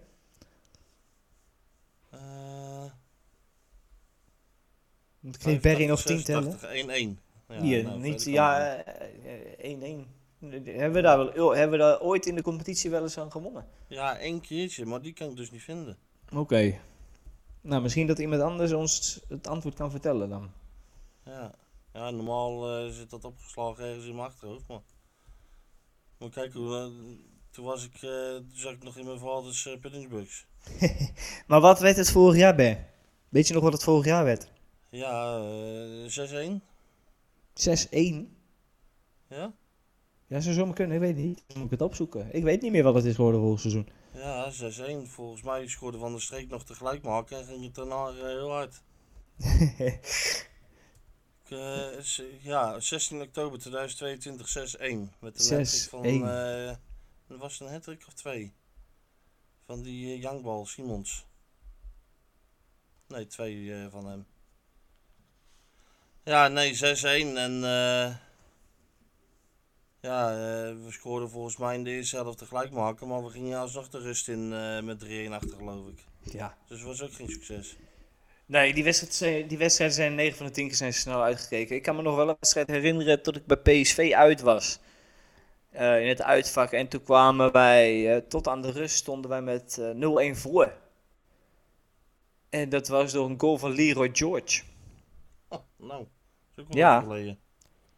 [2.09, 2.19] Eh
[5.19, 6.59] Want ik kreeg Berry nog 10 tellen.
[6.59, 7.21] 86, 1-1.
[7.47, 10.07] Ja, Hier, nou, niet, ja, het eh, 1-1.
[10.39, 13.31] Hebben we, daar wel, oh, hebben we daar ooit in de competitie wel eens aan
[13.31, 13.65] gewonnen?
[13.87, 15.97] Ja, één keertje, maar die kan ik dus niet vinden.
[16.35, 16.79] Oké.
[17.63, 20.51] Nou, misschien dat iemand anders ons het antwoord kan vertellen dan.
[21.25, 21.51] Ja,
[21.93, 24.81] ja normaal eh, zit dat opgeslagen ergens in mijn achterhoofd, maar...
[26.17, 27.17] Maar kijk, hoe, eh,
[27.51, 30.45] toen was ik, eh, toen zat ik nog in mijn vaders Puddingsbugs.
[31.47, 32.87] Maar wat werd het vorig jaar, Ben?
[33.29, 34.45] Weet je nog wat het vorig jaar werd?
[34.45, 34.49] 6-1?
[34.89, 36.09] Ja, eh
[37.53, 38.37] 6-1.
[39.27, 39.53] Ja?
[40.27, 41.43] Ja, zou zomaar kunnen, ik weet niet.
[41.47, 42.33] Dan moet ik het opzoeken.
[42.35, 43.87] Ik weet niet meer wat het is geworden vorig seizoen.
[44.13, 44.51] Ja,
[45.05, 45.09] 6-1.
[45.09, 48.51] Volgens mij scoorde Van der Streek nog tegelijk maken en ging het daarna eh, heel
[48.51, 48.81] hard.
[51.45, 54.81] Ik, eh, ja, 16 oktober 2022, 6-1.
[55.19, 56.03] Met een hattrick van...
[56.03, 56.07] 6-1.
[56.07, 56.75] eh
[57.27, 58.53] was het een hattrick of twee?
[59.65, 61.25] Van die uh, Youngball, Simons.
[63.07, 64.25] Nee, twee eh, van hem.
[66.23, 66.77] Ja, nee, 6-1
[67.37, 67.63] en...
[67.63, 68.15] eh
[70.03, 70.35] ja, eh,
[70.83, 73.99] we scoorden volgens mij in de eerste helft tegelijk maken, maar we gingen alsnog de
[73.99, 76.03] rust in eh, met 3-1 achter, geloof ik.
[76.31, 76.57] Ja.
[76.67, 77.77] Dus het was ook geen succes.
[78.45, 81.75] Nee, die, wedstrijd, zijn- die wedstrijden zijn 9 van de 10 keer zijn snel uitgekeken.
[81.75, 84.79] Ik kan me nog wel een wedstrijd herinneren dat ik bij PSV uit was.
[85.69, 86.71] Eh, in het uitvak.
[86.71, 90.73] En toen kwamen wij, eh, tot aan de rust stonden wij met eh 0-1 voor.
[92.49, 94.63] En dat was door een goal van Leroy George.
[95.47, 96.07] Oh, nou, dat
[96.55, 96.99] is ook wel Ja.
[97.01, 97.39] geleden.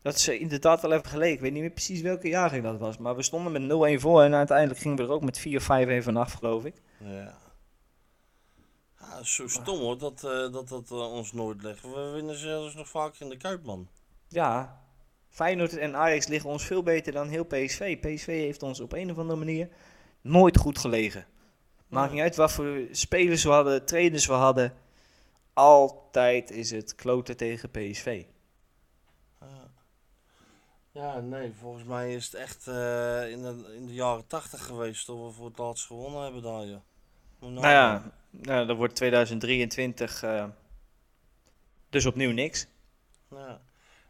[0.05, 1.33] Dat is eh, inderdaad wel even geleden.
[1.33, 2.97] Ik weet niet meer precies welke jaargang dat was.
[2.97, 4.21] Maar we stonden met 0-1 voor.
[4.21, 6.81] En uiteindelijk gingen we er ook met 4-5 even vanaf, geloof ik.
[6.97, 7.37] Ja.
[8.99, 11.91] Ja, zo stom hoor, dat eh, dat, dat eh, ons nooit leggen.
[11.91, 13.87] We winnen zelfs nog vaker in de Kuip, man.
[14.27, 14.81] Ja,
[15.29, 17.99] Feyenoord en Ajax liggen ons veel beter dan heel PSV.
[17.99, 19.69] PSV heeft ons op een of andere manier
[20.21, 21.25] nooit goed gelegen.
[21.87, 24.73] Maakt niet uit wat voor spelers we hadden, trainers we hadden.
[25.53, 28.23] Altijd is het kloten tegen PSV.
[30.95, 31.19] Ja.
[31.19, 35.15] Nee, volgens mij is het echt eh, in, de, in de jaren 80 geweest dat
[35.17, 36.81] we voor het laatst gewonnen hebben daar, ja.
[37.39, 40.47] Je Nou ja, nou, dat wordt 2023 eh,
[41.89, 42.67] dus opnieuw niks.
[43.29, 43.61] Ja.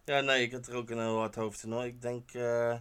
[0.06, 1.86] ja, nee, ik heb er ook een heel hard hoofd in hoor.
[1.86, 2.76] Ik denk, eh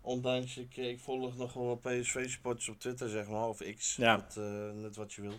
[0.00, 4.26] ondanks, ik, ik volg nog wel PSV-sporters op Twitter, zeg maar, of X, Ja.
[4.74, 5.38] net wat je wil.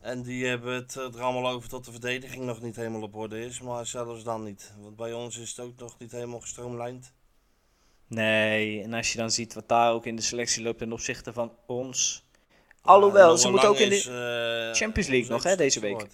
[0.00, 3.14] En die hebben het eh, er allemaal over dat de verdediging nog niet helemaal op
[3.14, 4.72] orde is, maar zelfs dan niet.
[4.80, 7.12] Want bij ons is het ook nog niet helemaal gestroomlijnd.
[8.06, 11.32] Nee, en als je dan ziet wat daar ook in de selectie loopt ten opzichte
[11.32, 12.26] van ons.
[12.82, 16.06] Alhoewel, Ja, ze moeten ook in de is, eh, Champions League nog, hè, deze week.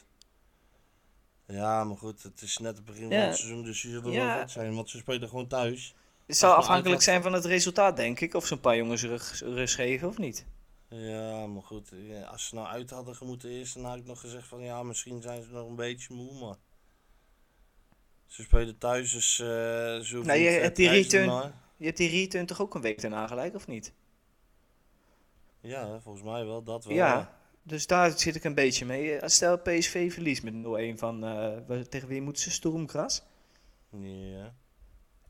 [1.46, 3.18] Ja, maar goed, het is net het begin Ja.
[3.20, 4.26] van het seizoen, dus die zullen Ja.
[4.32, 5.94] wel goed zijn, want ze spelen gewoon thuis.
[6.26, 8.34] Het zal afhankelijk zijn van het resultaat, denk ik.
[8.34, 9.02] Of ze een paar jongens
[9.40, 10.46] rust geven of niet.
[10.96, 11.92] Ja, maar goed,
[12.30, 15.22] als ze nou uit hadden moeten eerst, dan had ik nog gezegd van ja, misschien
[15.22, 16.56] zijn ze nog een beetje moe, maar
[18.26, 19.46] ze spelen thuis, dus eh
[20.00, 21.30] ze Nou, je hebt die return-.
[21.30, 23.92] Je Je hebt die return toch ook een week daarna gelijk, of niet?
[25.60, 26.62] Ja, volgens mij wel.
[26.62, 26.94] Dat wel.
[26.94, 29.18] Ja, dus daar zit ik een beetje mee.
[29.28, 31.24] Stel PSV verliest met 0-1 van...
[31.24, 32.50] eh, tegen wie moeten ze?
[32.50, 33.22] Stormgras?
[33.90, 34.54] Ja.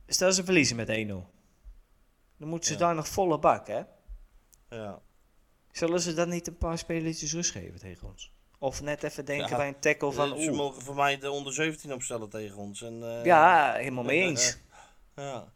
[0.06, 0.92] Stel ze verliezen met 1-0.
[2.38, 2.78] Dan moeten ze Ja.
[2.78, 3.82] daar nog volle bak, hè?
[4.70, 5.00] Ja.
[5.74, 8.30] Zullen ze dan niet een paar spelletjes rust geven tegen ons?
[8.58, 9.56] Of net even denken Ja.
[9.56, 10.32] bij een tackle van...
[10.34, 12.82] Eh, Ze Oeh, mogen voor mij de onder 17 opstellen tegen ons.
[12.82, 14.58] En, eh, ja, helemaal mee eens.
[15.16, 15.52] ja.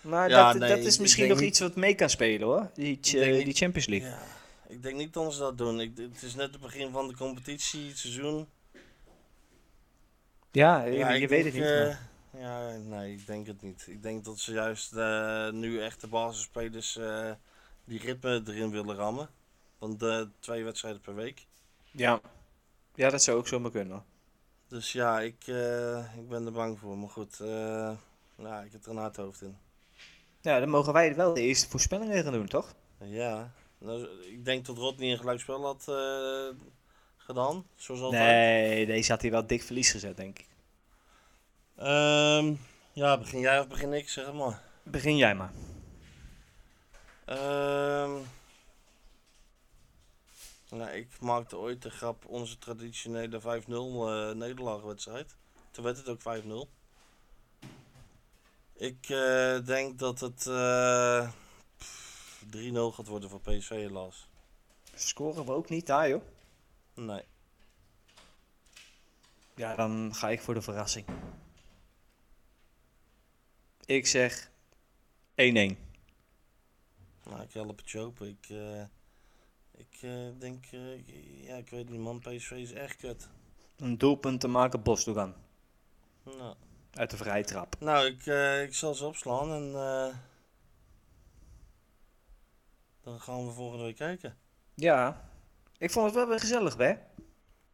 [0.00, 2.70] Maar Ja, dat, nee, dat is misschien nog niet- iets wat mee kan spelen, hoor.
[2.74, 4.08] Die, niet- die Champions League.
[4.08, 4.18] Ja,
[4.68, 5.80] ik denk niet dat ze dat doen.
[5.80, 8.48] Ik, het is net het begin van de competitie, het seizoen.
[10.52, 11.62] Ja, je, weet het niet.
[11.62, 12.08] eh, maar-
[12.38, 13.84] ja, nee, ik denk het niet.
[13.88, 17.30] Ik denk dat ze juist eh, nu echt de basisspelers eh,
[17.84, 19.28] die ritme erin willen rammen.
[19.80, 21.46] Van de twee wedstrijden per week.
[21.90, 22.20] Ja.
[22.94, 24.04] ja, dat zou ook zomaar kunnen.
[24.68, 26.98] Dus ja, ik, eh, ik ben er bang voor.
[26.98, 27.92] Maar goed, eh,
[28.36, 29.56] ja, ik heb er een hard hoofd in.
[30.40, 32.74] Ja, dan mogen wij wel de eerste voorspellingen gaan doen, toch?
[32.98, 36.56] Ja, nou, ik denk dat Rodney een gelijkspel had eh,
[37.16, 37.66] gedaan.
[37.76, 38.22] Zoals altijd.
[38.22, 40.46] Nee, deze had hij wel dik verlies gezet, denk ik.
[41.76, 42.54] Ehm,
[42.92, 44.62] ja, begin jij of begin ik, zeg maar.
[44.82, 45.52] Begin jij maar.
[47.24, 48.10] Ehm,
[50.70, 55.36] nou, ik maakte ooit de grap onze traditionele 5-0 eh nederlaagwedstrijd.
[55.70, 56.78] Toen werd het ook 5-0.
[58.72, 61.32] Ik eh, denk dat het eh,
[61.76, 64.28] pff, 3-0 gaat worden voor PSV helaas.
[64.94, 66.22] Scoren we ook niet daar, joh.
[66.94, 67.24] Nee.
[69.54, 71.06] Ja, dan ga ik voor de verrassing.
[73.84, 74.50] Ik zeg 1-1.
[75.34, 75.76] Nou,
[77.42, 78.28] ik help het je open.
[78.28, 78.84] Ik, eh,
[79.80, 81.08] ik eh, denk, eh,
[81.46, 83.28] ja, ik weet niet man, PSV is echt kut.
[83.76, 85.34] Een doelpunt te maken, Bosdogan.
[86.22, 86.54] Nou,
[86.90, 87.76] Uit de vrije trap.
[87.80, 89.72] nou ik, eh, ik zal ze opslaan en
[93.02, 94.36] dan gaan we volgende week kijken.
[94.74, 95.28] Ja.
[95.78, 96.94] Ik vond het wel weer gezellig, hè?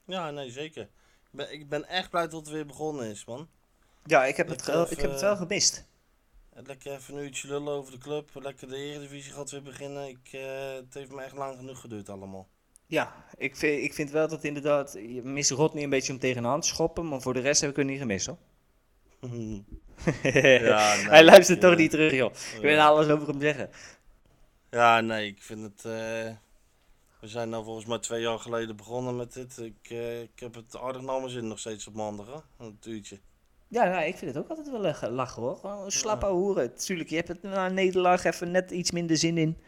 [0.04, 0.82] Ja, nee, zeker.
[0.82, 3.48] Ik ben, ik ben echt blij dat het weer begonnen is, man.
[4.04, 5.84] Ja, ik heb, Ik het, ik heb het wel gemist.
[6.64, 8.30] Lekker even een uurtje lullen over de club.
[8.34, 10.08] Lekker de Eredivisie gaat weer beginnen.
[10.08, 12.48] Ik, eh, het heeft me echt lang genoeg geduurd allemaal.
[12.86, 14.92] Ja, ik vind, ik vind wel dat inderdaad...
[14.92, 17.76] Je mist Rodney een beetje om tegenaan te schoppen, maar voor de rest heb ik
[17.76, 18.38] het niet gemist, hoor.
[20.22, 20.60] nee,
[21.14, 22.32] Hij luistert toch eh, niet terug, joh.
[22.54, 22.86] Ik wil ja.
[22.86, 23.70] alles over hem zeggen.
[24.70, 25.84] Ja, nee, ik vind het.
[25.84, 26.32] eh,
[27.20, 29.58] we zijn nou volgens mij twee jaar geleden begonnen met dit.
[29.58, 32.64] Ik, eh, ik heb het aardig naar mijn zin nog steeds op maandag, hè?
[32.64, 33.20] Een uurtje.
[33.68, 35.56] Ja, nou, ik vind het ook altijd wel lachen, hoor.
[35.56, 36.74] Gewoon een slap ouwe hoeren.
[36.74, 39.58] Tuurlijk, je hebt het na een nederlaag even net iets minder zin in.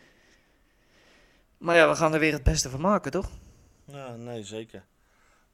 [1.59, 3.31] Maar ja, we gaan er weer het beste van maken, toch?
[3.85, 4.85] Ja, nee, zeker.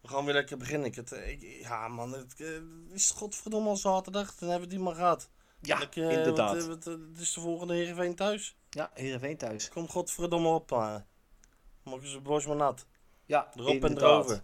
[0.01, 0.87] We gaan weer lekker beginnen.
[0.87, 4.35] Ik het, ik, ja, man, het, eh, het is godverdomme al zaterdag.
[4.35, 5.31] Dan hebben we die maar gehad.
[5.61, 6.55] Ja, eh, inderdaad.
[6.55, 8.57] wat, eh, wat, het is de volgende Heerenveen thuis.
[8.71, 9.69] Ja, Heerenveen thuis.
[9.69, 10.73] Kom godverdomme op.
[10.73, 10.97] Uh.
[11.83, 12.87] Maken ze broos maar nat.
[13.27, 14.43] Ja, Erop en erover.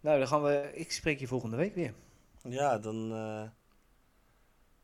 [0.00, 0.70] Nou, dan gaan we...
[0.74, 1.94] Ik spreek je volgende week weer.
[2.48, 3.42] Ja, dan eh,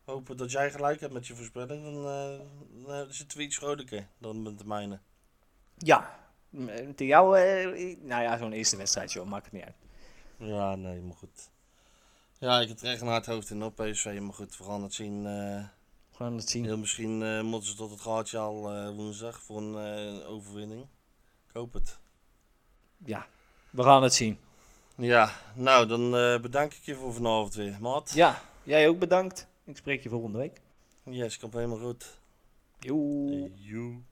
[0.04, 1.82] hopen dat jij gelijk hebt met je voorspelling.
[1.84, 2.38] Dan, eh,
[2.86, 5.00] dan zitten we iets vrolijker dan met de mijne.
[5.76, 6.18] Ja.
[6.50, 9.26] M- Tegen jou, eh, nou ja, zo'n eerste wedstrijd, joh.
[9.26, 9.74] Maakt het niet uit.
[10.36, 11.50] Ja, nee, maar goed.
[12.38, 14.82] Ja, ik heb er echt een hard hoofd in op PSV, maar goed, we gaan
[14.82, 15.26] het zien.
[15.26, 15.64] eh,
[16.10, 16.64] We gaan het zien.
[16.64, 19.74] heel misschien eh, moeten ze tot het gaatje al eh, woensdag voor een
[20.20, 20.82] eh, overwinning.
[21.48, 21.98] Ik hoop het.
[23.04, 23.26] Ja,
[23.70, 24.38] we gaan het zien.
[25.00, 28.12] Ja, nou, dan eh, bedank ik je voor vanavond weer, maat.
[28.14, 29.46] Ja, jij ook bedankt.
[29.64, 30.60] Ik spreek je volgende week.
[31.04, 32.20] Yes, komt helemaal goed.
[32.78, 33.50] Joe.
[33.54, 34.02] Joe.